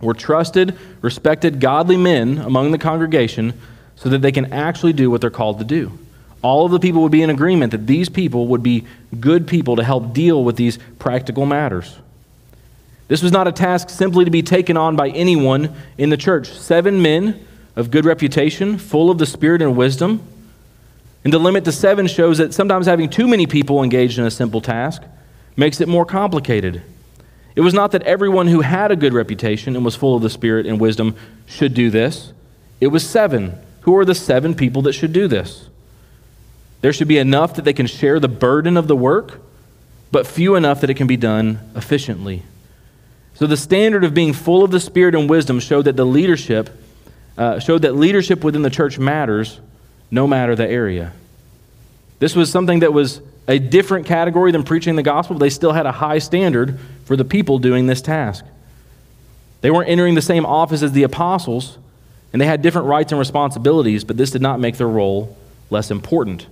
were 0.00 0.14
trusted, 0.14 0.78
respected, 1.00 1.60
godly 1.60 1.96
men 1.96 2.38
among 2.38 2.72
the 2.72 2.78
congregation 2.78 3.54
so 3.96 4.08
that 4.08 4.22
they 4.22 4.32
can 4.32 4.52
actually 4.52 4.92
do 4.92 5.10
what 5.10 5.20
they're 5.20 5.30
called 5.30 5.58
to 5.58 5.64
do. 5.64 5.98
All 6.42 6.64
of 6.64 6.72
the 6.72 6.80
people 6.80 7.02
would 7.02 7.12
be 7.12 7.22
in 7.22 7.30
agreement 7.30 7.72
that 7.72 7.86
these 7.86 8.08
people 8.08 8.48
would 8.48 8.62
be 8.62 8.86
good 9.18 9.46
people 9.46 9.76
to 9.76 9.84
help 9.84 10.14
deal 10.14 10.42
with 10.42 10.56
these 10.56 10.78
practical 10.98 11.44
matters. 11.44 11.98
This 13.08 13.22
was 13.22 13.32
not 13.32 13.48
a 13.48 13.52
task 13.52 13.90
simply 13.90 14.24
to 14.24 14.30
be 14.30 14.42
taken 14.42 14.76
on 14.76 14.96
by 14.96 15.08
anyone 15.10 15.74
in 15.98 16.10
the 16.10 16.16
church. 16.16 16.48
Seven 16.48 17.02
men 17.02 17.44
of 17.76 17.90
good 17.90 18.04
reputation, 18.04 18.78
full 18.78 19.10
of 19.10 19.18
the 19.18 19.26
Spirit 19.26 19.60
and 19.60 19.76
wisdom. 19.76 20.22
And 21.24 21.32
the 21.32 21.38
limit 21.38 21.64
to 21.66 21.72
seven 21.72 22.06
shows 22.06 22.38
that 22.38 22.54
sometimes 22.54 22.86
having 22.86 23.10
too 23.10 23.28
many 23.28 23.46
people 23.46 23.82
engaged 23.82 24.18
in 24.18 24.24
a 24.24 24.30
simple 24.30 24.60
task 24.60 25.02
makes 25.56 25.80
it 25.80 25.88
more 25.88 26.06
complicated. 26.06 26.82
It 27.54 27.60
was 27.60 27.74
not 27.74 27.92
that 27.92 28.02
everyone 28.04 28.46
who 28.48 28.62
had 28.62 28.90
a 28.90 28.96
good 28.96 29.12
reputation 29.12 29.76
and 29.76 29.84
was 29.84 29.96
full 29.96 30.16
of 30.16 30.22
the 30.22 30.30
Spirit 30.30 30.66
and 30.66 30.80
wisdom 30.80 31.16
should 31.46 31.74
do 31.74 31.90
this. 31.90 32.32
It 32.80 32.86
was 32.86 33.08
seven. 33.08 33.58
Who 33.82 33.96
are 33.96 34.04
the 34.04 34.14
seven 34.14 34.54
people 34.54 34.82
that 34.82 34.92
should 34.94 35.12
do 35.12 35.28
this? 35.28 35.68
There 36.80 36.92
should 36.92 37.08
be 37.08 37.18
enough 37.18 37.54
that 37.54 37.64
they 37.66 37.72
can 37.72 37.86
share 37.86 38.18
the 38.18 38.28
burden 38.28 38.76
of 38.76 38.88
the 38.88 38.96
work, 38.96 39.40
but 40.10 40.26
few 40.26 40.54
enough 40.54 40.80
that 40.80 40.90
it 40.90 40.94
can 40.94 41.06
be 41.06 41.16
done 41.16 41.58
efficiently. 41.76 42.42
So 43.34 43.46
the 43.46 43.56
standard 43.56 44.04
of 44.04 44.14
being 44.14 44.32
full 44.32 44.62
of 44.62 44.70
the 44.70 44.80
Spirit 44.80 45.14
and 45.14 45.28
wisdom 45.28 45.60
showed 45.60 45.82
that 45.82 45.96
the 45.96 46.06
leadership 46.06 46.70
uh, 47.36 47.58
showed 47.58 47.82
that 47.82 47.94
leadership 47.94 48.44
within 48.44 48.62
the 48.62 48.70
church 48.70 48.98
matters, 48.98 49.60
no 50.10 50.26
matter 50.26 50.56
the 50.56 50.68
area. 50.68 51.12
This 52.18 52.34
was 52.34 52.50
something 52.50 52.80
that 52.80 52.92
was 52.92 53.20
a 53.48 53.58
different 53.58 54.06
category 54.06 54.52
than 54.52 54.62
preaching 54.62 54.96
the 54.96 55.02
gospel, 55.02 55.36
they 55.36 55.50
still 55.50 55.72
had 55.72 55.86
a 55.86 55.92
high 55.92 56.18
standard 56.18 56.78
for 57.04 57.16
the 57.16 57.24
people 57.24 57.58
doing 57.58 57.86
this 57.86 58.00
task. 58.00 58.44
They 59.60 59.70
weren't 59.70 59.88
entering 59.88 60.14
the 60.14 60.22
same 60.22 60.46
office 60.46 60.82
as 60.82 60.92
the 60.92 61.02
apostles, 61.02 61.76
and 62.32 62.40
they 62.40 62.46
had 62.46 62.62
different 62.62 62.86
rights 62.86 63.12
and 63.12 63.18
responsibilities, 63.18 64.04
but 64.04 64.16
this 64.16 64.30
did 64.30 64.42
not 64.42 64.60
make 64.60 64.76
their 64.76 64.88
role 64.88 65.36
less 65.68 65.90
important. 65.90 66.46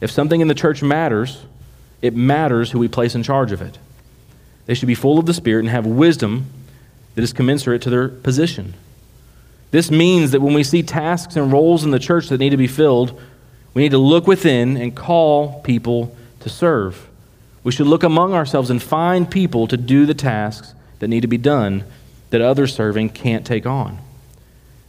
If 0.00 0.10
something 0.10 0.40
in 0.40 0.48
the 0.48 0.54
church 0.54 0.82
matters, 0.82 1.42
it 2.02 2.14
matters 2.14 2.70
who 2.70 2.78
we 2.78 2.88
place 2.88 3.14
in 3.14 3.22
charge 3.22 3.52
of 3.52 3.62
it. 3.62 3.78
They 4.66 4.74
should 4.74 4.88
be 4.88 4.94
full 4.94 5.18
of 5.18 5.26
the 5.26 5.34
Spirit 5.34 5.60
and 5.60 5.70
have 5.70 5.86
wisdom 5.86 6.46
that 7.14 7.22
is 7.22 7.32
commensurate 7.32 7.82
to 7.82 7.90
their 7.90 8.08
position. 8.08 8.74
This 9.70 9.90
means 9.90 10.30
that 10.30 10.40
when 10.40 10.54
we 10.54 10.62
see 10.62 10.82
tasks 10.82 11.36
and 11.36 11.52
roles 11.52 11.84
in 11.84 11.90
the 11.90 11.98
church 11.98 12.28
that 12.28 12.38
need 12.38 12.50
to 12.50 12.56
be 12.56 12.66
filled, 12.66 13.20
we 13.74 13.82
need 13.82 13.90
to 13.90 13.98
look 13.98 14.26
within 14.26 14.76
and 14.76 14.94
call 14.94 15.60
people 15.60 16.16
to 16.40 16.48
serve. 16.48 17.08
We 17.62 17.72
should 17.72 17.86
look 17.86 18.02
among 18.02 18.32
ourselves 18.32 18.70
and 18.70 18.82
find 18.82 19.30
people 19.30 19.66
to 19.66 19.76
do 19.76 20.06
the 20.06 20.14
tasks 20.14 20.72
that 21.00 21.08
need 21.08 21.22
to 21.22 21.28
be 21.28 21.38
done 21.38 21.84
that 22.30 22.40
others 22.40 22.74
serving 22.74 23.10
can't 23.10 23.44
take 23.44 23.66
on. 23.66 23.98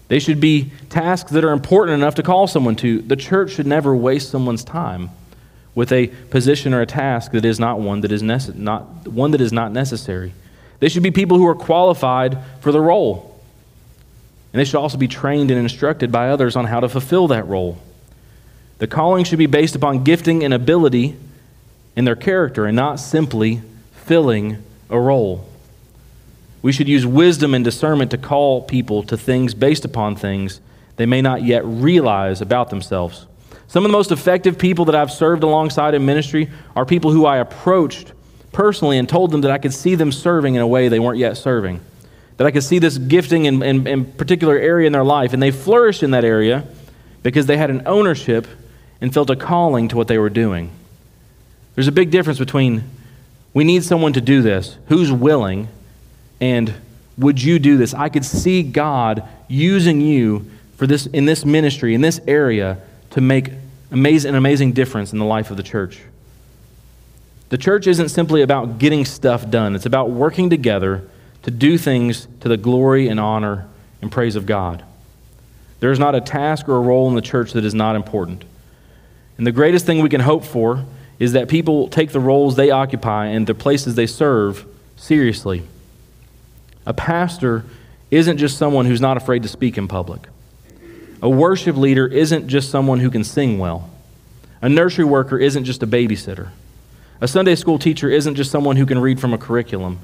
They 0.08 0.20
should 0.20 0.40
be 0.40 0.72
tasks 0.90 1.32
that 1.32 1.44
are 1.44 1.52
important 1.52 1.96
enough 1.96 2.16
to 2.16 2.24
call 2.24 2.48
someone 2.48 2.76
to. 2.78 3.02
The 3.02 3.16
church 3.16 3.52
should 3.52 3.68
never 3.68 3.96
waste 3.96 4.30
someone's 4.30 4.64
time 4.64 5.10
with 5.76 5.92
a 5.92 6.08
position 6.08 6.74
or 6.74 6.82
a 6.82 6.86
task 6.86 7.34
that 7.34 7.46
is 7.46 7.60
not 7.60 7.80
one 7.80 8.02
that 8.02 8.12
is 8.12 8.24
nece- 8.24 8.56
not 8.56 9.08
one 9.08 9.32
that 9.32 9.42
is 9.42 9.52
not 9.52 9.72
necessary. 9.72 10.34
They 10.80 10.90
should 10.90 11.04
be 11.04 11.12
people 11.12 11.38
who 11.38 11.48
are 11.48 11.56
qualified 11.56 12.38
for 12.62 12.72
the 12.72 12.80
role. 12.82 13.37
And 14.58 14.66
they 14.66 14.66
should 14.66 14.80
also 14.80 14.98
be 14.98 15.08
trained 15.08 15.52
and 15.52 15.60
instructed 15.60 16.12
by 16.12 16.30
others 16.30 16.56
on 16.56 16.66
how 16.66 16.80
to 16.80 16.90
fulfill 16.90 17.28
that 17.28 17.48
role. 17.48 17.78
The 18.80 18.88
calling 18.88 19.24
should 19.24 19.38
be 19.38 19.46
based 19.46 19.76
upon 19.76 20.04
gifting 20.04 20.44
and 20.44 20.52
ability 20.52 21.16
in 21.96 22.06
their 22.06 22.16
character 22.16 22.66
and 22.66 22.76
not 22.76 22.96
simply 22.96 23.62
filling 23.92 24.58
a 24.90 25.00
role. 25.00 25.48
We 26.64 26.72
should 26.72 26.88
use 26.88 27.06
wisdom 27.06 27.54
and 27.54 27.64
discernment 27.64 28.10
to 28.10 28.18
call 28.18 28.64
people 28.64 29.04
to 29.04 29.16
things 29.16 29.54
based 29.54 29.86
upon 29.86 30.16
things 30.16 30.60
they 30.96 31.06
may 31.06 31.22
not 31.22 31.44
yet 31.44 31.64
realize 31.64 32.42
about 32.42 32.72
themselves. 32.72 33.28
Some 33.68 33.86
of 33.86 33.92
the 33.92 33.96
most 33.96 34.12
effective 34.12 34.58
people 34.58 34.86
that 34.86 34.96
I've 34.96 35.12
served 35.12 35.44
alongside 35.44 35.94
in 35.94 36.04
ministry 36.04 36.50
are 36.76 36.84
people 36.84 37.12
who 37.12 37.28
I 37.28 37.38
approached 37.38 38.12
personally 38.54 38.98
and 38.98 39.08
told 39.08 39.30
them 39.30 39.42
that 39.42 39.52
I 39.52 39.60
could 39.60 39.72
see 39.76 39.94
them 39.94 40.12
serving 40.12 40.56
in 40.56 40.64
a 40.64 40.68
way 40.68 40.88
they 40.88 40.98
weren't 40.98 41.20
yet 41.20 41.38
serving. 41.38 41.80
That 42.38 42.48
I 42.48 42.52
could 42.52 42.64
see 42.64 42.80
this 42.80 42.98
gifting 42.98 43.46
in, 43.46 43.64
in, 43.64 43.88
in 43.88 44.06
particular 44.06 44.58
area 44.58 44.88
in 44.88 44.94
their 44.94 45.04
life, 45.04 45.34
and 45.34 45.42
they 45.42 45.52
flourished 45.52 46.04
in 46.04 46.12
that 46.12 46.24
area 46.24 46.66
because 47.24 47.48
they 47.48 47.58
had 47.58 47.70
an 47.70 47.84
ownership 47.86 48.48
and 49.02 49.14
felt 49.14 49.30
a 49.30 49.36
calling 49.36 49.88
to 49.90 49.98
what 49.98 50.08
they 50.08 50.18
were 50.18 50.30
doing. 50.30 50.72
There's 51.76 51.88
a 51.88 51.92
big 51.92 52.12
difference 52.12 52.40
between 52.40 52.84
we 53.54 53.64
need 53.64 53.84
someone 53.84 54.14
to 54.14 54.22
do 54.22 54.42
this, 54.42 54.78
who's 54.88 55.12
willing, 55.12 55.68
and 56.40 56.74
would 57.18 57.42
you 57.42 57.58
do 57.58 57.78
this? 57.78 57.94
I 57.94 58.10
could 58.10 58.26
see 58.26 58.62
God 58.62 59.28
using 59.48 60.02
you 60.02 60.46
for 60.76 60.86
this 60.86 61.08
in 61.08 61.26
this 61.26 61.44
ministry, 61.44 61.96
in 61.96 62.02
this 62.02 62.20
area, 62.28 62.78
to 63.12 63.22
make 63.22 63.52
amazing, 63.92 64.30
an 64.30 64.36
amazing 64.36 64.74
difference 64.74 65.12
in 65.12 65.20
the 65.20 65.26
life 65.26 65.50
of 65.50 65.58
the 65.58 65.64
church. 65.64 66.00
The 67.50 67.58
church 67.58 67.88
isn't 67.88 68.10
simply 68.10 68.42
about 68.42 68.78
getting 68.78 69.06
stuff 69.06 69.50
done, 69.50 69.76
it's 69.76 69.86
about 69.86 70.12
working 70.12 70.50
together 70.50 71.10
to 71.48 71.52
do 71.52 71.78
things 71.78 72.28
to 72.42 72.50
the 72.50 72.58
glory 72.58 73.08
and 73.08 73.22
honor 73.22 73.70
and 74.02 74.12
praise 74.12 74.36
of 74.36 74.46
God. 74.46 74.84
There 75.80 75.94
is 75.94 75.98
not 75.98 76.14
a 76.14 76.20
task 76.20 76.68
or 76.68 76.76
a 76.76 76.82
role 76.82 77.08
in 77.08 77.16
the 77.16 77.22
church 77.22 77.54
that 77.54 77.64
is 77.64 77.74
not 77.74 77.96
important. 77.96 78.44
And 79.38 79.48
the 79.48 79.54
greatest 79.54 79.86
thing 79.86 80.02
we 80.02 80.10
can 80.10 80.20
hope 80.20 80.44
for 80.44 80.84
is 81.20 81.32
that 81.32 81.48
people 81.48 81.88
take 81.88 82.12
the 82.12 82.20
roles 82.20 82.58
they 82.58 82.70
occupy 82.70 83.28
and 83.28 83.48
the 83.48 83.56
places 83.56 83.96
they 83.96 84.08
serve 84.08 84.66
seriously. 84.98 85.64
A 86.86 86.94
pastor 86.94 87.64
isn't 88.12 88.40
just 88.40 88.58
someone 88.58 88.86
who's 88.86 89.02
not 89.02 89.16
afraid 89.16 89.44
to 89.44 89.50
speak 89.50 89.78
in 89.78 89.88
public. 89.88 90.28
A 91.22 91.30
worship 91.30 91.78
leader 91.78 92.08
isn't 92.08 92.50
just 92.50 92.70
someone 92.70 93.00
who 93.00 93.10
can 93.10 93.24
sing 93.24 93.58
well. 93.58 93.90
A 94.62 94.68
nursery 94.68 95.06
worker 95.06 95.40
isn't 95.40 95.64
just 95.64 95.82
a 95.82 95.88
babysitter. 95.88 96.50
A 97.22 97.28
Sunday 97.28 97.56
school 97.56 97.80
teacher 97.80 98.10
isn't 98.10 98.36
just 98.36 98.52
someone 98.52 98.76
who 98.76 98.86
can 98.86 99.00
read 99.00 99.18
from 99.18 99.34
a 99.34 99.38
curriculum. 99.38 100.00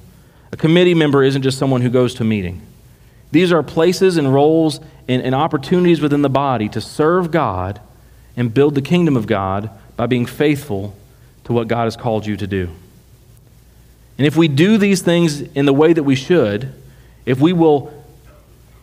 A 0.54 0.56
committee 0.56 0.94
member 0.94 1.24
isn't 1.24 1.42
just 1.42 1.58
someone 1.58 1.82
who 1.82 1.90
goes 1.90 2.14
to 2.14 2.22
a 2.22 2.26
meeting. 2.28 2.62
These 3.32 3.52
are 3.52 3.64
places 3.64 4.18
and 4.18 4.32
roles 4.32 4.80
and, 5.08 5.24
and, 5.24 5.34
opportunities 5.34 6.00
within 6.00 6.22
the 6.22 6.30
body 6.30 6.70
to 6.70 6.80
serve 6.80 7.32
God 7.32 7.82
and 8.38 8.54
build 8.54 8.76
the 8.76 8.82
kingdom 8.84 9.18
of 9.18 9.26
God 9.26 9.72
by 9.98 10.06
being 10.06 10.28
faithful 10.28 10.96
to 11.46 11.54
what 11.54 11.68
God 11.68 11.86
has 11.86 11.98
called 11.98 12.28
you 12.28 12.38
to 12.38 12.46
do. 12.46 12.70
And 14.20 14.28
if 14.28 14.38
we 14.38 14.48
do 14.48 14.78
these 14.78 15.02
things 15.02 15.42
in 15.42 15.66
the 15.66 15.74
way 15.74 15.92
that 15.92 16.04
we 16.04 16.14
should, 16.14 16.72
if 17.26 17.40
we 17.40 17.52
will 17.52 17.92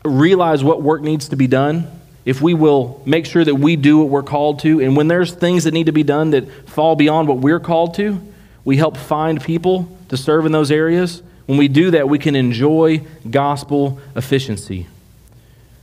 realize 0.05 0.65
what 0.65 0.83
work 0.83 1.03
needs 1.03 1.29
to 1.29 1.37
be 1.37 1.47
done, 1.47 1.87
if 2.25 2.43
we 2.43 2.53
will 2.53 3.01
make 3.07 3.27
sure 3.27 3.45
that 3.45 3.55
we 3.55 3.77
do 3.77 3.99
what 3.99 4.09
we're 4.09 4.25
called 4.25 4.59
to, 4.61 4.81
and 4.81 4.97
when 4.97 5.07
there's 5.07 5.33
things 5.33 5.63
that 5.63 5.73
need 5.73 5.87
to 5.87 5.93
be 5.93 6.03
done 6.03 6.31
that 6.31 6.69
fall 6.69 6.97
beyond 6.97 7.29
what 7.29 7.39
we're 7.39 7.61
called 7.61 7.95
to, 7.95 8.21
we 8.65 8.77
help 8.77 8.97
find 8.97 9.41
people 9.41 9.97
to 10.09 10.17
serve 10.17 10.47
in 10.47 10.51
those 10.51 10.73
areas. 10.73 11.23
When 11.51 11.59
we 11.59 11.67
do 11.67 11.91
that, 11.91 12.09
we 12.09 12.21
can 12.21 12.37
enjoy 12.37 13.03
gospel 13.29 13.99
efficiency. 14.15 14.87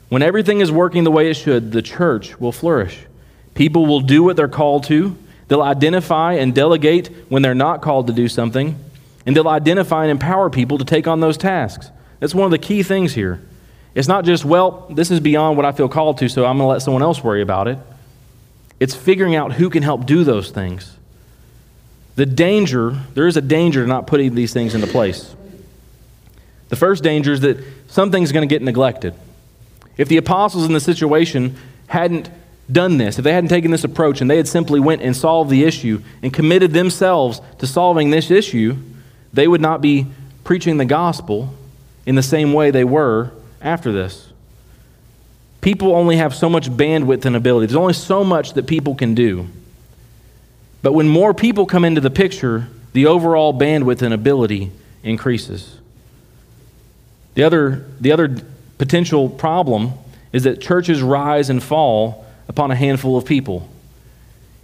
When 0.08 0.22
everything 0.22 0.62
is 0.62 0.72
working 0.72 1.04
the 1.04 1.12
way 1.12 1.30
it 1.30 1.34
should, 1.34 1.74
the 1.74 1.82
church 1.82 2.40
will 2.40 2.54
flourish. 2.54 3.00
People 3.54 3.86
will 3.86 4.00
do 4.00 4.24
what 4.24 4.38
they're 4.38 4.48
called 4.48 4.86
to. 4.86 5.18
They'll 5.50 5.62
identify 5.62 6.36
and 6.36 6.56
delegate 6.56 7.10
when 7.28 7.42
they're 7.42 7.54
not 7.54 7.82
called 7.82 8.08
to 8.08 8.14
do 8.14 8.30
something. 8.30 8.80
And 9.26 9.36
they'll 9.36 9.50
identify 9.50 10.04
and 10.04 10.12
empower 10.12 10.50
people 10.50 10.78
to 10.78 10.86
take 10.86 11.06
on 11.06 11.20
those 11.20 11.36
tasks. 11.36 11.92
That's 12.22 12.34
one 12.34 12.46
of 12.46 12.52
the 12.52 12.60
key 12.60 12.82
things 12.82 13.14
here. 13.14 13.42
It's 13.94 14.08
not 14.08 14.24
just, 14.24 14.46
well, 14.46 14.88
this 14.90 15.12
is 15.12 15.20
beyond 15.20 15.58
what 15.58 15.66
I 15.66 15.74
feel 15.74 15.90
called 15.90 16.20
to, 16.20 16.30
so 16.30 16.46
I'm 16.46 16.60
going 16.60 16.66
to 16.66 16.72
let 16.72 16.82
someone 16.82 17.04
else 17.04 17.22
worry 17.22 17.42
about 17.42 17.68
it. 17.68 17.78
It's 18.80 18.96
figuring 18.96 19.36
out 19.36 19.52
who 19.52 19.70
can 19.70 19.84
help 19.84 20.06
do 20.06 20.24
those 20.24 20.50
things. 20.50 20.96
The 22.16 22.26
danger, 22.26 22.98
there 23.16 23.28
is 23.28 23.36
a 23.36 23.42
danger 23.42 23.82
to 23.82 23.88
not 23.90 24.08
putting 24.08 24.34
these 24.34 24.54
things 24.54 24.74
into 24.74 24.88
place. 24.88 25.36
The 26.70 26.76
first 26.76 27.04
danger 27.04 27.34
is 27.34 27.42
that 27.42 27.58
something's 27.88 28.32
going 28.32 28.48
to 28.48 28.54
get 28.54 28.62
neglected. 28.62 29.14
If 29.98 30.10
the 30.10 30.18
apostles 30.18 30.66
in 30.66 30.74
the 30.74 30.80
situation 30.80 31.56
hadn't 31.88 32.30
done 32.72 32.98
this, 32.98 33.18
if 33.18 33.24
they 33.24 33.34
hadn't 33.34 33.50
taken 33.50 33.72
this 33.72 33.84
approach 33.84 34.22
and 34.22 34.30
they 34.30 34.38
had 34.38 34.48
simply 34.48 34.80
went 34.80 35.02
and 35.02 35.16
solved 35.16 35.50
the 35.50 35.64
issue 35.64 36.02
and 36.22 36.34
committed 36.34 36.74
themselves 36.74 37.42
to 37.60 37.68
solving 37.68 38.10
this 38.10 38.30
issue, 38.30 38.78
they 39.34 39.48
would 39.48 39.62
not 39.62 39.82
be 39.82 40.08
preaching 40.44 40.78
the 40.78 40.86
gospel 40.86 41.54
in 42.06 42.16
the 42.16 42.24
same 42.24 42.54
way 42.54 42.72
they 42.72 42.84
were 42.84 43.32
after 43.62 43.92
this. 43.92 44.30
People 45.62 45.94
only 45.94 46.18
have 46.18 46.36
so 46.36 46.50
much 46.50 46.70
bandwidth 46.70 47.26
and 47.26 47.36
ability. 47.36 47.68
There's 47.68 47.76
only 47.76 47.94
so 47.94 48.24
much 48.24 48.54
that 48.54 48.68
people 48.68 48.96
can 48.96 49.16
do. 49.16 49.48
But 50.82 50.94
when 50.94 51.10
more 51.10 51.34
people 51.34 51.66
come 51.66 51.84
into 51.84 52.00
the 52.00 52.10
picture, 52.10 52.68
the 52.94 53.08
overall 53.08 53.54
bandwidth 53.54 54.02
and 54.02 54.14
ability 54.14 54.72
increases. 55.04 55.80
The 57.38 57.44
other, 57.44 57.86
the 58.02 58.14
other 58.14 58.36
potential 58.80 59.30
problem 59.30 59.92
is 60.34 60.46
that 60.46 60.60
churches 60.60 61.04
rise 61.04 61.52
and 61.52 61.62
fall 61.62 62.26
upon 62.48 62.72
a 62.72 62.76
handful 62.76 63.16
of 63.16 63.26
people. 63.26 63.70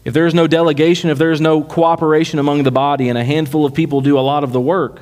If 0.04 0.16
there 0.16 0.26
is 0.26 0.34
no 0.34 0.48
delegation, 0.48 1.12
if 1.12 1.20
there 1.20 1.32
is 1.32 1.40
no 1.40 1.62
cooperation 1.62 2.40
among 2.40 2.64
the 2.64 2.72
body, 2.72 3.10
and 3.10 3.18
a 3.18 3.24
handful 3.24 3.64
of 3.68 3.76
people 3.76 4.02
do 4.02 4.18
a 4.18 4.22
lot 4.22 4.44
of 4.44 4.54
the 4.54 4.60
work, 4.60 5.02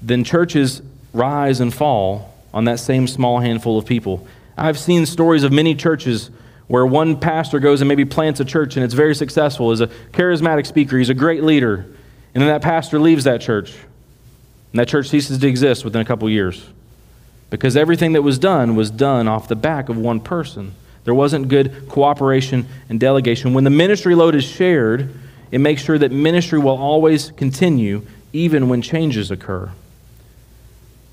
then 0.00 0.22
churches 0.22 0.80
rise 1.12 1.58
and 1.58 1.74
fall 1.74 2.32
on 2.54 2.66
that 2.66 2.78
same 2.78 3.08
small 3.08 3.40
handful 3.40 3.76
of 3.76 3.84
people. 3.84 4.28
I've 4.56 4.78
seen 4.78 5.06
stories 5.06 5.42
of 5.42 5.50
many 5.50 5.74
churches 5.74 6.30
where 6.68 6.86
one 6.86 7.18
pastor 7.18 7.58
goes 7.58 7.80
and 7.80 7.88
maybe 7.88 8.04
plants 8.04 8.38
a 8.38 8.44
church 8.44 8.76
and 8.76 8.84
it's 8.84 8.94
very 8.94 9.16
successful 9.16 9.72
as 9.72 9.80
a 9.80 9.88
charismatic 10.12 10.68
speaker, 10.68 10.98
he's 10.98 11.10
a 11.10 11.14
great 11.14 11.42
leader, 11.42 11.78
and 12.32 12.42
then 12.42 12.46
that 12.46 12.62
pastor 12.62 13.00
leaves 13.00 13.24
that 13.24 13.40
church. 13.40 13.74
And 14.72 14.78
that 14.80 14.88
church 14.88 15.08
ceases 15.08 15.38
to 15.38 15.46
exist 15.46 15.84
within 15.84 16.00
a 16.00 16.04
couple 16.04 16.28
years. 16.28 16.66
Because 17.50 17.76
everything 17.76 18.12
that 18.12 18.22
was 18.22 18.38
done 18.38 18.76
was 18.76 18.90
done 18.90 19.26
off 19.26 19.48
the 19.48 19.56
back 19.56 19.88
of 19.88 19.96
one 19.96 20.20
person. 20.20 20.74
There 21.04 21.14
wasn't 21.14 21.48
good 21.48 21.88
cooperation 21.88 22.66
and 22.88 23.00
delegation. 23.00 23.54
When 23.54 23.64
the 23.64 23.70
ministry 23.70 24.14
load 24.14 24.34
is 24.34 24.44
shared, 24.44 25.14
it 25.50 25.58
makes 25.58 25.82
sure 25.82 25.98
that 25.98 26.12
ministry 26.12 26.58
will 26.58 26.76
always 26.76 27.30
continue 27.32 28.02
even 28.32 28.68
when 28.68 28.82
changes 28.82 29.30
occur. 29.30 29.70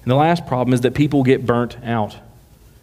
And 0.03 0.11
the 0.11 0.15
last 0.15 0.45
problem 0.45 0.73
is 0.73 0.81
that 0.81 0.93
people 0.93 1.23
get 1.23 1.45
burnt 1.45 1.77
out. 1.83 2.17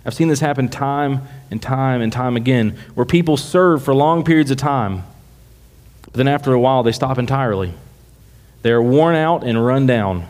I've 0.04 0.14
seen 0.14 0.28
this 0.28 0.40
happen 0.40 0.68
time 0.68 1.20
and 1.50 1.62
time 1.62 2.00
and 2.00 2.12
time 2.12 2.37
again, 2.37 2.76
where 2.94 3.06
people 3.06 3.37
serve 3.37 3.85
for 3.85 3.94
long 3.94 4.24
periods 4.24 4.50
of 4.50 4.56
time, 4.56 5.04
but 6.02 6.14
then 6.14 6.26
after 6.26 6.52
a 6.52 6.58
while 6.58 6.82
they 6.82 6.92
stop 6.92 7.18
entirely. 7.18 7.74
They 8.62 8.72
are 8.72 8.82
worn 8.82 9.14
out 9.14 9.44
and 9.44 9.64
run 9.64 9.87
down. 9.87 10.26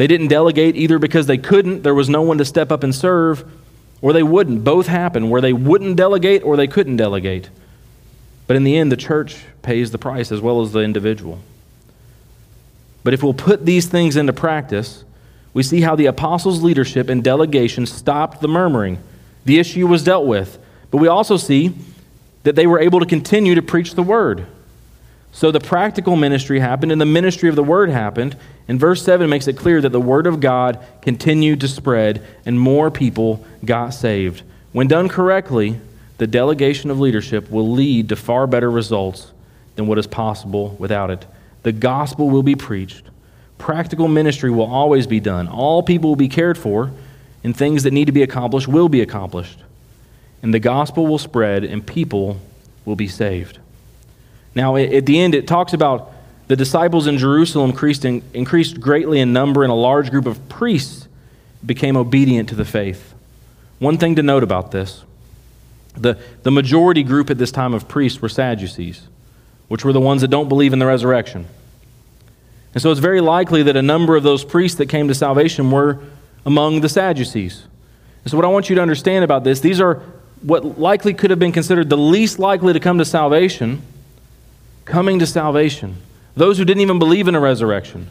They 0.00 0.06
didn't 0.06 0.28
delegate 0.28 0.76
either 0.76 0.98
because 0.98 1.26
they 1.26 1.36
couldn't, 1.36 1.82
there 1.82 1.94
was 1.94 2.08
no 2.08 2.22
one 2.22 2.38
to 2.38 2.44
step 2.46 2.72
up 2.72 2.82
and 2.82 2.94
serve, 2.94 3.44
or 4.00 4.14
they 4.14 4.22
wouldn't. 4.22 4.64
Both 4.64 4.86
happen, 4.86 5.28
where 5.28 5.42
they 5.42 5.52
wouldn't 5.52 5.96
delegate 5.96 6.42
or 6.42 6.56
they 6.56 6.66
couldn't 6.66 6.96
delegate. 6.96 7.50
But 8.46 8.56
in 8.56 8.64
the 8.64 8.78
end, 8.78 8.90
the 8.90 8.96
church 8.96 9.44
pays 9.60 9.90
the 9.90 9.98
price 9.98 10.32
as 10.32 10.40
well 10.40 10.62
as 10.62 10.72
the 10.72 10.80
individual. 10.80 11.40
But 13.04 13.12
if 13.12 13.22
we'll 13.22 13.34
put 13.34 13.66
these 13.66 13.88
things 13.88 14.16
into 14.16 14.32
practice, 14.32 15.04
we 15.52 15.62
see 15.62 15.82
how 15.82 15.96
the 15.96 16.06
apostles' 16.06 16.62
leadership 16.62 17.10
and 17.10 17.22
delegation 17.22 17.84
stopped 17.84 18.40
the 18.40 18.48
murmuring. 18.48 19.02
The 19.44 19.58
issue 19.58 19.86
was 19.86 20.02
dealt 20.02 20.24
with. 20.24 20.58
But 20.90 20.96
we 20.96 21.08
also 21.08 21.36
see 21.36 21.74
that 22.44 22.56
they 22.56 22.66
were 22.66 22.80
able 22.80 23.00
to 23.00 23.06
continue 23.06 23.54
to 23.54 23.60
preach 23.60 23.96
the 23.96 24.02
word. 24.02 24.46
So 25.32 25.50
the 25.50 25.60
practical 25.60 26.16
ministry 26.16 26.60
happened 26.60 26.92
and 26.92 27.00
the 27.00 27.06
ministry 27.06 27.48
of 27.48 27.56
the 27.56 27.64
word 27.64 27.90
happened. 27.90 28.36
And 28.68 28.80
verse 28.80 29.02
7 29.04 29.28
makes 29.30 29.48
it 29.48 29.56
clear 29.56 29.80
that 29.80 29.90
the 29.90 30.00
word 30.00 30.26
of 30.26 30.40
God 30.40 30.84
continued 31.02 31.60
to 31.60 31.68
spread 31.68 32.24
and 32.44 32.58
more 32.58 32.90
people 32.90 33.44
got 33.64 33.90
saved. 33.90 34.42
When 34.72 34.88
done 34.88 35.08
correctly, 35.08 35.80
the 36.18 36.26
delegation 36.26 36.90
of 36.90 37.00
leadership 37.00 37.50
will 37.50 37.70
lead 37.70 38.08
to 38.08 38.16
far 38.16 38.46
better 38.46 38.70
results 38.70 39.32
than 39.76 39.86
what 39.86 39.98
is 39.98 40.06
possible 40.06 40.76
without 40.78 41.10
it. 41.10 41.26
The 41.62 41.72
gospel 41.72 42.28
will 42.28 42.42
be 42.42 42.56
preached, 42.56 43.10
Practical 43.60 44.08
ministry 44.08 44.50
will 44.50 44.72
always 44.72 45.06
be 45.06 45.20
done. 45.20 45.46
All 45.46 45.82
people 45.82 46.08
will 46.08 46.16
be 46.16 46.28
cared 46.28 46.56
for, 46.56 46.90
and 47.44 47.54
things 47.54 47.82
that 47.82 47.92
need 47.92 48.06
to 48.06 48.12
be 48.12 48.22
accomplished 48.22 48.66
will 48.66 48.88
be 48.88 49.02
accomplished. 49.02 49.62
And 50.42 50.54
the 50.54 50.58
gospel 50.58 51.06
will 51.06 51.18
spread, 51.18 51.62
and 51.62 51.86
people 51.86 52.40
will 52.86 52.96
be 52.96 53.06
saved. 53.06 53.59
Now, 54.54 54.76
at 54.76 55.06
the 55.06 55.20
end, 55.20 55.34
it 55.34 55.46
talks 55.46 55.72
about 55.72 56.12
the 56.48 56.56
disciples 56.56 57.06
in 57.06 57.18
Jerusalem 57.18 57.70
increased, 57.70 58.04
in, 58.04 58.22
increased 58.34 58.80
greatly 58.80 59.20
in 59.20 59.32
number, 59.32 59.62
and 59.62 59.70
a 59.70 59.76
large 59.76 60.10
group 60.10 60.26
of 60.26 60.48
priests 60.48 61.06
became 61.64 61.96
obedient 61.96 62.48
to 62.48 62.54
the 62.54 62.64
faith. 62.64 63.14
One 63.78 63.98
thing 63.98 64.16
to 64.16 64.22
note 64.22 64.42
about 64.42 64.70
this 64.72 65.04
the, 65.96 66.18
the 66.42 66.50
majority 66.50 67.02
group 67.02 67.30
at 67.30 67.38
this 67.38 67.50
time 67.50 67.74
of 67.74 67.88
priests 67.88 68.22
were 68.22 68.28
Sadducees, 68.28 69.08
which 69.68 69.84
were 69.84 69.92
the 69.92 70.00
ones 70.00 70.20
that 70.22 70.28
don't 70.28 70.48
believe 70.48 70.72
in 70.72 70.78
the 70.78 70.86
resurrection. 70.86 71.46
And 72.74 72.82
so 72.82 72.90
it's 72.90 73.00
very 73.00 73.20
likely 73.20 73.62
that 73.64 73.76
a 73.76 73.82
number 73.82 74.16
of 74.16 74.22
those 74.22 74.44
priests 74.44 74.78
that 74.78 74.86
came 74.86 75.08
to 75.08 75.14
salvation 75.14 75.70
were 75.70 76.00
among 76.46 76.80
the 76.80 76.88
Sadducees. 76.88 77.64
And 78.24 78.30
so, 78.30 78.36
what 78.36 78.44
I 78.44 78.48
want 78.48 78.68
you 78.68 78.76
to 78.76 78.82
understand 78.82 79.24
about 79.24 79.44
this, 79.44 79.60
these 79.60 79.80
are 79.80 80.02
what 80.42 80.78
likely 80.78 81.14
could 81.14 81.30
have 81.30 81.38
been 81.38 81.52
considered 81.52 81.88
the 81.90 81.96
least 81.96 82.38
likely 82.38 82.72
to 82.72 82.80
come 82.80 82.98
to 82.98 83.04
salvation, 83.04 83.82
coming 84.90 85.20
to 85.20 85.26
salvation. 85.26 85.96
Those 86.34 86.58
who 86.58 86.64
didn't 86.64 86.80
even 86.82 86.98
believe 86.98 87.28
in 87.28 87.34
a 87.34 87.40
resurrection. 87.40 88.08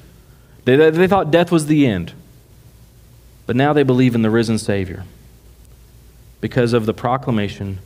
They, 0.66 0.90
they 0.90 1.08
thought 1.08 1.30
death 1.30 1.52
was 1.52 1.68
the 1.68 1.86
end. 1.86 2.14
But 3.46 3.56
now 3.56 3.74
they 3.74 3.84
believe 3.84 4.16
in 4.16 4.22
the 4.22 4.30
risen 4.30 4.58
Savior 4.58 5.04
because 6.42 6.74
of 6.74 6.86
the 6.86 6.94
proclamation 6.94 7.80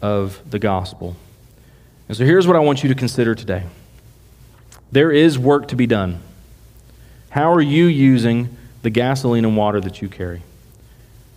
of 0.00 0.40
the 0.48 0.58
gospel. 0.58 1.16
And 2.08 2.16
so 2.16 2.24
here's 2.24 2.46
what 2.46 2.56
I 2.56 2.60
want 2.60 2.82
you 2.82 2.88
to 2.88 2.94
consider 2.94 3.34
today 3.34 3.64
there 4.90 5.12
is 5.12 5.38
work 5.38 5.68
to 5.68 5.76
be 5.76 5.86
done. 5.86 6.20
How 7.30 7.52
are 7.52 7.60
you 7.60 7.86
using 7.86 8.56
the 8.82 8.90
gasoline 8.90 9.44
and 9.44 9.56
water 9.56 9.80
that 9.80 10.02
you 10.02 10.08
carry? 10.08 10.42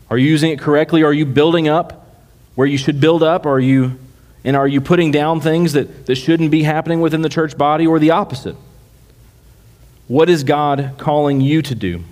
Are 0.09 0.17
you 0.17 0.27
using 0.27 0.51
it 0.51 0.59
correctly? 0.59 1.03
Are 1.03 1.13
you 1.13 1.25
building 1.25 1.67
up 1.67 2.07
where 2.55 2.65
you 2.65 2.77
should 2.77 2.99
build 2.99 3.21
up? 3.21 3.45
Are 3.45 3.59
you 3.59 3.99
and 4.43 4.55
are 4.55 4.67
you 4.67 4.81
putting 4.81 5.11
down 5.11 5.39
things 5.39 5.73
that, 5.73 6.05
that 6.07 6.15
shouldn't 6.15 6.51
be 6.51 6.63
happening 6.63 6.99
within 7.01 7.21
the 7.21 7.29
church 7.29 7.57
body 7.57 7.87
or 7.87 7.99
the 7.99 8.11
opposite? 8.11 8.55
What 10.07 10.29
is 10.29 10.43
God 10.43 10.95
calling 10.97 11.39
you 11.39 11.61
to 11.61 11.75
do? 11.75 12.03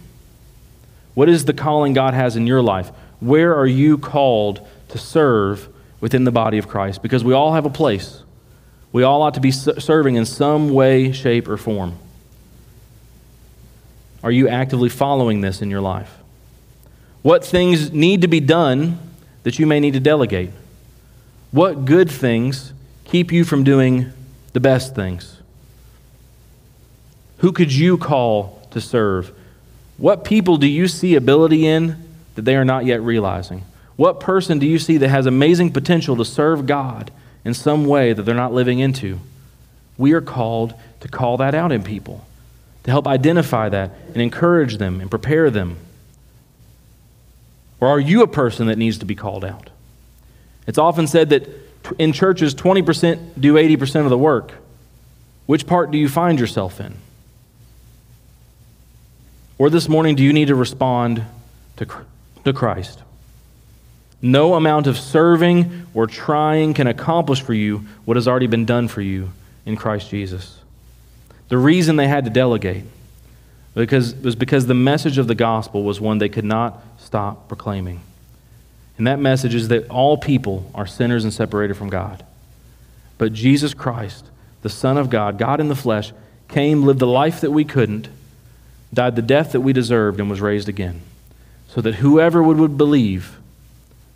What 1.13 1.27
is 1.27 1.45
the 1.45 1.53
calling 1.53 1.93
God 1.93 2.13
has 2.13 2.35
in 2.35 2.47
your 2.47 2.61
life? 2.61 2.89
Where 3.19 3.55
are 3.55 3.67
you 3.67 3.97
called 3.97 4.65
to 4.89 4.97
serve 4.97 5.67
within 5.99 6.23
the 6.23 6.31
body 6.31 6.57
of 6.57 6.67
Christ? 6.67 7.01
Because 7.01 7.23
we 7.23 7.33
all 7.33 7.53
have 7.53 7.65
a 7.65 7.69
place. 7.69 8.23
We 8.93 9.03
all 9.03 9.21
ought 9.21 9.33
to 9.33 9.41
be 9.41 9.51
serving 9.51 10.15
in 10.15 10.25
some 10.25 10.69
way, 10.69 11.11
shape, 11.11 11.47
or 11.47 11.57
form. 11.57 11.97
Are 14.23 14.31
you 14.31 14.47
actively 14.47 14.89
following 14.89 15.41
this 15.41 15.61
in 15.61 15.69
your 15.69 15.81
life? 15.81 16.17
What 17.21 17.43
things 17.43 17.91
need 17.91 18.21
to 18.21 18.27
be 18.27 18.39
done 18.39 18.99
that 19.43 19.59
you 19.59 19.67
may 19.67 19.79
need 19.79 19.93
to 19.93 19.99
delegate? 19.99 20.51
What 21.51 21.85
good 21.85 22.09
things 22.09 22.73
keep 23.03 23.31
you 23.31 23.43
from 23.43 23.63
doing 23.63 24.11
the 24.53 24.59
best 24.59 24.95
things? 24.95 25.37
Who 27.39 27.51
could 27.51 27.73
you 27.73 27.97
call 27.97 28.65
to 28.71 28.79
serve? 28.79 29.33
What 29.97 30.23
people 30.23 30.57
do 30.57 30.67
you 30.67 30.87
see 30.87 31.15
ability 31.15 31.67
in 31.67 32.01
that 32.35 32.43
they 32.43 32.55
are 32.55 32.65
not 32.65 32.85
yet 32.85 33.01
realizing? 33.01 33.63
What 33.97 34.19
person 34.19 34.59
do 34.59 34.65
you 34.65 34.79
see 34.79 34.97
that 34.97 35.09
has 35.09 35.25
amazing 35.25 35.73
potential 35.73 36.15
to 36.15 36.25
serve 36.25 36.65
God 36.65 37.11
in 37.43 37.53
some 37.53 37.85
way 37.85 38.13
that 38.13 38.23
they're 38.23 38.33
not 38.33 38.53
living 38.53 38.79
into? 38.79 39.19
We 39.97 40.13
are 40.13 40.21
called 40.21 40.73
to 41.01 41.07
call 41.07 41.37
that 41.37 41.53
out 41.53 41.71
in 41.71 41.83
people, 41.83 42.25
to 42.83 42.91
help 42.91 43.07
identify 43.07 43.69
that 43.69 43.91
and 44.07 44.17
encourage 44.17 44.77
them 44.77 45.01
and 45.01 45.09
prepare 45.09 45.49
them. 45.49 45.77
Or 47.79 47.89
are 47.89 47.99
you 47.99 48.21
a 48.21 48.27
person 48.27 48.67
that 48.67 48.77
needs 48.77 48.97
to 48.99 49.05
be 49.05 49.15
called 49.15 49.43
out? 49.43 49.69
It's 50.67 50.77
often 50.77 51.07
said 51.07 51.29
that 51.29 51.49
in 51.97 52.13
churches, 52.13 52.53
20% 52.55 53.39
do 53.39 53.55
80% 53.55 54.03
of 54.03 54.09
the 54.09 54.17
work. 54.17 54.53
Which 55.45 55.65
part 55.67 55.91
do 55.91 55.97
you 55.97 56.07
find 56.07 56.39
yourself 56.39 56.79
in? 56.79 56.95
Or 59.57 59.69
this 59.69 59.89
morning, 59.89 60.15
do 60.15 60.23
you 60.23 60.33
need 60.33 60.47
to 60.47 60.55
respond 60.55 61.23
to, 61.77 61.87
to 62.45 62.53
Christ? 62.53 63.01
No 64.21 64.53
amount 64.53 64.87
of 64.87 64.97
serving 64.97 65.87
or 65.93 66.07
trying 66.07 66.73
can 66.73 66.87
accomplish 66.87 67.41
for 67.41 67.53
you 67.53 67.79
what 68.05 68.17
has 68.17 68.27
already 68.27 68.47
been 68.47 68.65
done 68.65 68.87
for 68.87 69.01
you 69.01 69.31
in 69.65 69.75
Christ 69.75 70.09
Jesus. 70.09 70.59
The 71.49 71.57
reason 71.57 71.95
they 71.95 72.07
had 72.07 72.23
to 72.25 72.29
delegate 72.29 72.85
because, 73.73 74.15
was 74.15 74.35
because 74.35 74.67
the 74.67 74.73
message 74.73 75.17
of 75.17 75.27
the 75.27 75.35
gospel 75.35 75.83
was 75.83 75.99
one 75.99 76.19
they 76.19 76.29
could 76.29 76.45
not 76.45 76.81
stop 76.99 77.47
proclaiming. 77.47 78.01
And 79.01 79.07
that 79.07 79.17
message 79.17 79.55
is 79.55 79.69
that 79.69 79.89
all 79.89 80.15
people 80.15 80.69
are 80.75 80.85
sinners 80.85 81.23
and 81.23 81.33
separated 81.33 81.73
from 81.73 81.89
God. 81.89 82.23
But 83.17 83.33
Jesus 83.33 83.73
Christ, 83.73 84.27
the 84.61 84.69
Son 84.69 84.95
of 84.95 85.09
God, 85.09 85.39
God 85.39 85.59
in 85.59 85.69
the 85.69 85.75
flesh, 85.75 86.13
came, 86.47 86.83
lived 86.83 86.99
the 86.99 87.07
life 87.07 87.41
that 87.41 87.49
we 87.49 87.65
couldn't, 87.65 88.09
died 88.93 89.15
the 89.15 89.23
death 89.23 89.53
that 89.53 89.61
we 89.61 89.73
deserved, 89.73 90.19
and 90.19 90.29
was 90.29 90.39
raised 90.39 90.69
again, 90.69 91.01
so 91.67 91.81
that 91.81 91.95
whoever 91.95 92.43
would, 92.43 92.57
would 92.57 92.77
believe 92.77 93.39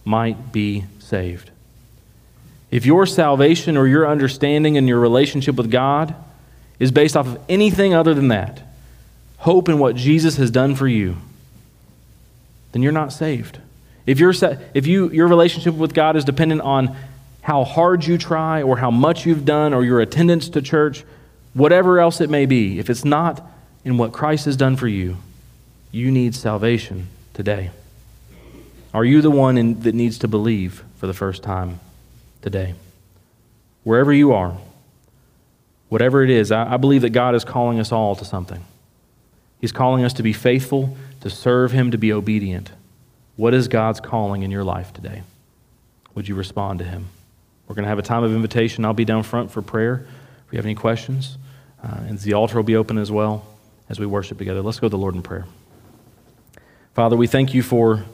might 0.04 0.52
be 0.52 0.84
saved. 1.00 1.50
If 2.70 2.86
your 2.86 3.08
salvation 3.08 3.78
or 3.78 3.88
your 3.88 4.08
understanding 4.08 4.78
and 4.78 4.88
your 4.88 5.00
relationship 5.00 5.56
with 5.56 5.72
God 5.72 6.14
is 6.78 6.92
based 6.92 7.18
off 7.18 7.26
of 7.26 7.40
anything 7.50 7.96
other 7.96 8.14
than 8.14 8.28
that, 8.28 8.62
hope 9.38 9.68
in 9.68 9.80
what 9.80 9.96
Jesus 9.96 10.38
has 10.38 10.52
done 10.52 10.76
for 10.76 10.88
you, 10.88 11.18
then 12.72 12.84
you're 12.84 12.92
not 12.92 13.12
saved. 13.12 13.58
If, 14.06 14.20
you 14.20 14.32
if 14.74 14.86
you, 14.88 15.10
your 15.10 15.28
relationship 15.28 15.74
with 15.74 15.94
God 15.94 16.16
is 16.16 16.24
dependent 16.24 16.62
on 16.62 16.96
how 17.42 17.64
hard 17.64 18.06
you 18.06 18.18
try 18.18 18.62
or 18.62 18.78
how 18.78 18.92
much 18.92 19.26
you've 19.26 19.46
done 19.46 19.74
or 19.74 19.84
your 19.84 20.00
attendance 20.00 20.50
to 20.50 20.62
church, 20.62 21.04
whatever 21.54 22.00
else 22.00 22.22
it 22.22 22.30
may 22.30 22.46
be, 22.46 22.80
if 22.80 22.90
it's 22.90 23.06
not 23.06 23.46
in 23.84 23.98
what 23.98 24.12
Christ 24.12 24.46
has 24.46 24.58
done 24.58 24.76
for 24.76 24.88
you, 24.88 25.18
you 25.92 26.12
need 26.12 26.36
salvation 26.36 27.08
today. 27.34 27.72
Are 28.94 29.06
you 29.06 29.22
the 29.22 29.32
one 29.32 29.58
in, 29.58 29.80
that 29.82 29.94
needs 29.94 30.18
to 30.20 30.28
believe 30.28 30.84
for 30.98 31.08
the 31.08 31.14
first 31.14 31.44
time 31.44 31.80
today? 32.42 32.76
Wherever 33.84 34.12
you 34.12 34.32
are, 34.34 34.58
whatever 35.90 36.24
it 36.24 36.30
is, 36.30 36.52
I, 36.52 36.74
I 36.74 36.78
believe 36.78 37.02
that 37.02 37.12
God 37.12 37.36
is 37.36 37.44
calling 37.44 37.80
us 37.80 37.92
all 37.92 38.16
to 38.16 38.26
something. 38.26 38.64
He's 39.62 39.72
calling 39.72 40.04
us 40.04 40.14
to 40.14 40.24
be 40.24 40.34
faithful, 40.34 40.98
to 41.22 41.30
serve 41.30 41.72
Him, 41.72 41.92
to 41.92 41.98
be 41.98 42.12
obedient. 42.12 42.72
What 43.36 43.54
is 43.54 43.68
God's 43.68 44.00
calling 44.00 44.44
in 44.44 44.52
your 44.52 44.64
life 44.64 44.94
today? 44.94 45.24
Would 46.14 46.28
you 46.28 46.36
respond 46.36 46.80
to 46.80 46.86
Him? 46.86 47.08
We're 47.68 47.76
going 47.76 47.84
to 47.84 47.90
have 47.90 48.00
a 48.00 48.04
time 48.04 48.24
of 48.24 48.34
invitation. 48.34 48.86
I'll 48.86 48.94
be 48.94 49.06
down 49.06 49.24
front 49.24 49.52
for 49.52 49.62
prayer 49.62 50.06
if 50.46 50.54
you 50.54 50.58
have 50.58 50.66
any 50.66 50.76
questions. 50.76 51.38
Uh, 51.84 51.98
and 52.08 52.20
the 52.20 52.34
altar 52.34 52.56
will 52.56 52.64
be 52.64 52.76
open 52.76 52.98
as 52.98 53.12
well 53.12 53.46
as 53.90 54.00
we 54.00 54.06
worship 54.06 54.38
together. 54.38 54.62
Let's 54.62 54.80
go 54.80 54.88
to 54.88 54.92
the 54.92 54.98
Lord 54.98 55.16
in 55.16 55.22
prayer. 55.22 55.46
Father, 56.94 57.18
we 57.18 57.28
thank 57.28 57.54
you 57.54 57.62
for 57.62 58.06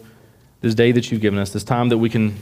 this 0.62 0.74
day 0.74 0.92
that 0.92 1.12
you've 1.12 1.22
given 1.22 1.40
us, 1.40 1.52
this 1.52 1.64
time 1.64 1.90
that 1.90 1.98
we 1.98 2.10
can 2.10 2.36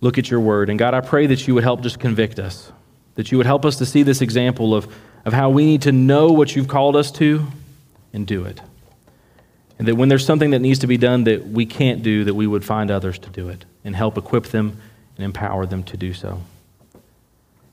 look 0.00 0.16
at 0.16 0.30
your 0.30 0.40
word. 0.40 0.70
And 0.70 0.78
God, 0.78 0.94
I 0.94 1.00
pray 1.00 1.26
that 1.26 1.46
you 1.48 1.54
would 1.54 1.64
help 1.64 1.80
just 1.80 1.98
convict 1.98 2.38
us, 2.38 2.70
that 3.16 3.32
you 3.32 3.38
would 3.38 3.46
help 3.46 3.64
us 3.64 3.76
to 3.78 3.86
see 3.86 4.04
this 4.04 4.20
example 4.20 4.74
of, 4.74 4.92
of 5.24 5.32
how 5.32 5.50
we 5.50 5.64
need 5.64 5.82
to 5.82 5.92
know 5.92 6.30
what 6.30 6.54
you've 6.54 6.68
called 6.68 6.94
us 6.94 7.10
to 7.12 7.46
and 8.12 8.26
do 8.26 8.44
it. 8.44 8.60
And 9.78 9.86
that 9.86 9.94
when 9.94 10.08
there's 10.08 10.26
something 10.26 10.50
that 10.50 10.58
needs 10.58 10.80
to 10.80 10.86
be 10.86 10.96
done 10.96 11.24
that 11.24 11.48
we 11.48 11.64
can't 11.64 12.02
do, 12.02 12.24
that 12.24 12.34
we 12.34 12.46
would 12.46 12.64
find 12.64 12.90
others 12.90 13.18
to 13.20 13.30
do 13.30 13.48
it 13.48 13.64
and 13.84 13.94
help 13.94 14.18
equip 14.18 14.46
them 14.46 14.80
and 15.16 15.24
empower 15.24 15.66
them 15.66 15.84
to 15.84 15.96
do 15.96 16.12
so. 16.12 16.42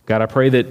God, 0.06 0.22
I 0.22 0.28
pray 0.28 0.50
that 0.50 0.68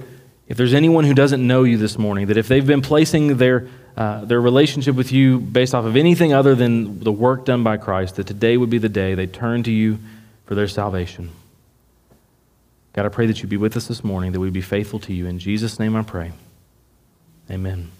if 0.47 0.57
there's 0.57 0.73
anyone 0.73 1.03
who 1.03 1.13
doesn't 1.13 1.45
know 1.45 1.63
you 1.63 1.77
this 1.77 1.97
morning, 1.97 2.27
that 2.27 2.37
if 2.37 2.47
they've 2.47 2.65
been 2.65 2.81
placing 2.81 3.37
their, 3.37 3.67
uh, 3.97 4.23
their 4.23 4.39
relationship 4.39 4.95
with 4.95 5.11
you 5.11 5.39
based 5.39 5.73
off 5.73 5.85
of 5.85 5.97
anything 5.97 6.33
other 6.33 6.55
than 6.55 6.99
the 6.99 7.11
work 7.11 7.45
done 7.45 7.63
by 7.63 7.77
Christ, 7.77 8.15
that 8.15 8.27
today 8.27 8.55
would 8.55 8.69
be 8.69 8.77
the 8.77 8.89
day 8.89 9.15
they 9.15 9.27
turn 9.27 9.63
to 9.63 9.71
you 9.71 9.99
for 10.45 10.55
their 10.55 10.67
salvation. 10.67 11.31
God, 12.93 13.05
I 13.05 13.09
pray 13.09 13.25
that 13.25 13.41
you 13.41 13.49
be 13.49 13.57
with 13.57 13.75
us 13.75 13.87
this 13.87 14.03
morning, 14.03 14.31
that 14.31 14.39
we 14.39 14.49
be 14.51 14.61
faithful 14.61 14.99
to 14.99 15.13
you. 15.13 15.27
In 15.27 15.39
Jesus' 15.39 15.79
name 15.79 15.95
I 15.95 16.03
pray. 16.03 16.31
Amen. 17.51 17.91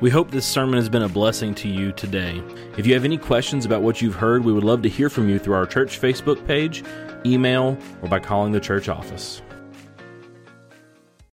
We 0.00 0.08
hope 0.08 0.30
this 0.30 0.46
sermon 0.46 0.76
has 0.76 0.88
been 0.88 1.02
a 1.02 1.10
blessing 1.10 1.54
to 1.56 1.68
you 1.68 1.92
today. 1.92 2.42
If 2.78 2.86
you 2.86 2.94
have 2.94 3.04
any 3.04 3.18
questions 3.18 3.66
about 3.66 3.82
what 3.82 4.00
you've 4.00 4.14
heard, 4.14 4.42
we 4.42 4.52
would 4.52 4.64
love 4.64 4.80
to 4.82 4.88
hear 4.88 5.10
from 5.10 5.28
you 5.28 5.38
through 5.38 5.52
our 5.52 5.66
church 5.66 6.00
Facebook 6.00 6.46
page, 6.46 6.82
email, 7.26 7.76
or 8.00 8.08
by 8.08 8.18
calling 8.18 8.50
the 8.50 8.60
church 8.60 8.88
office. 8.88 9.42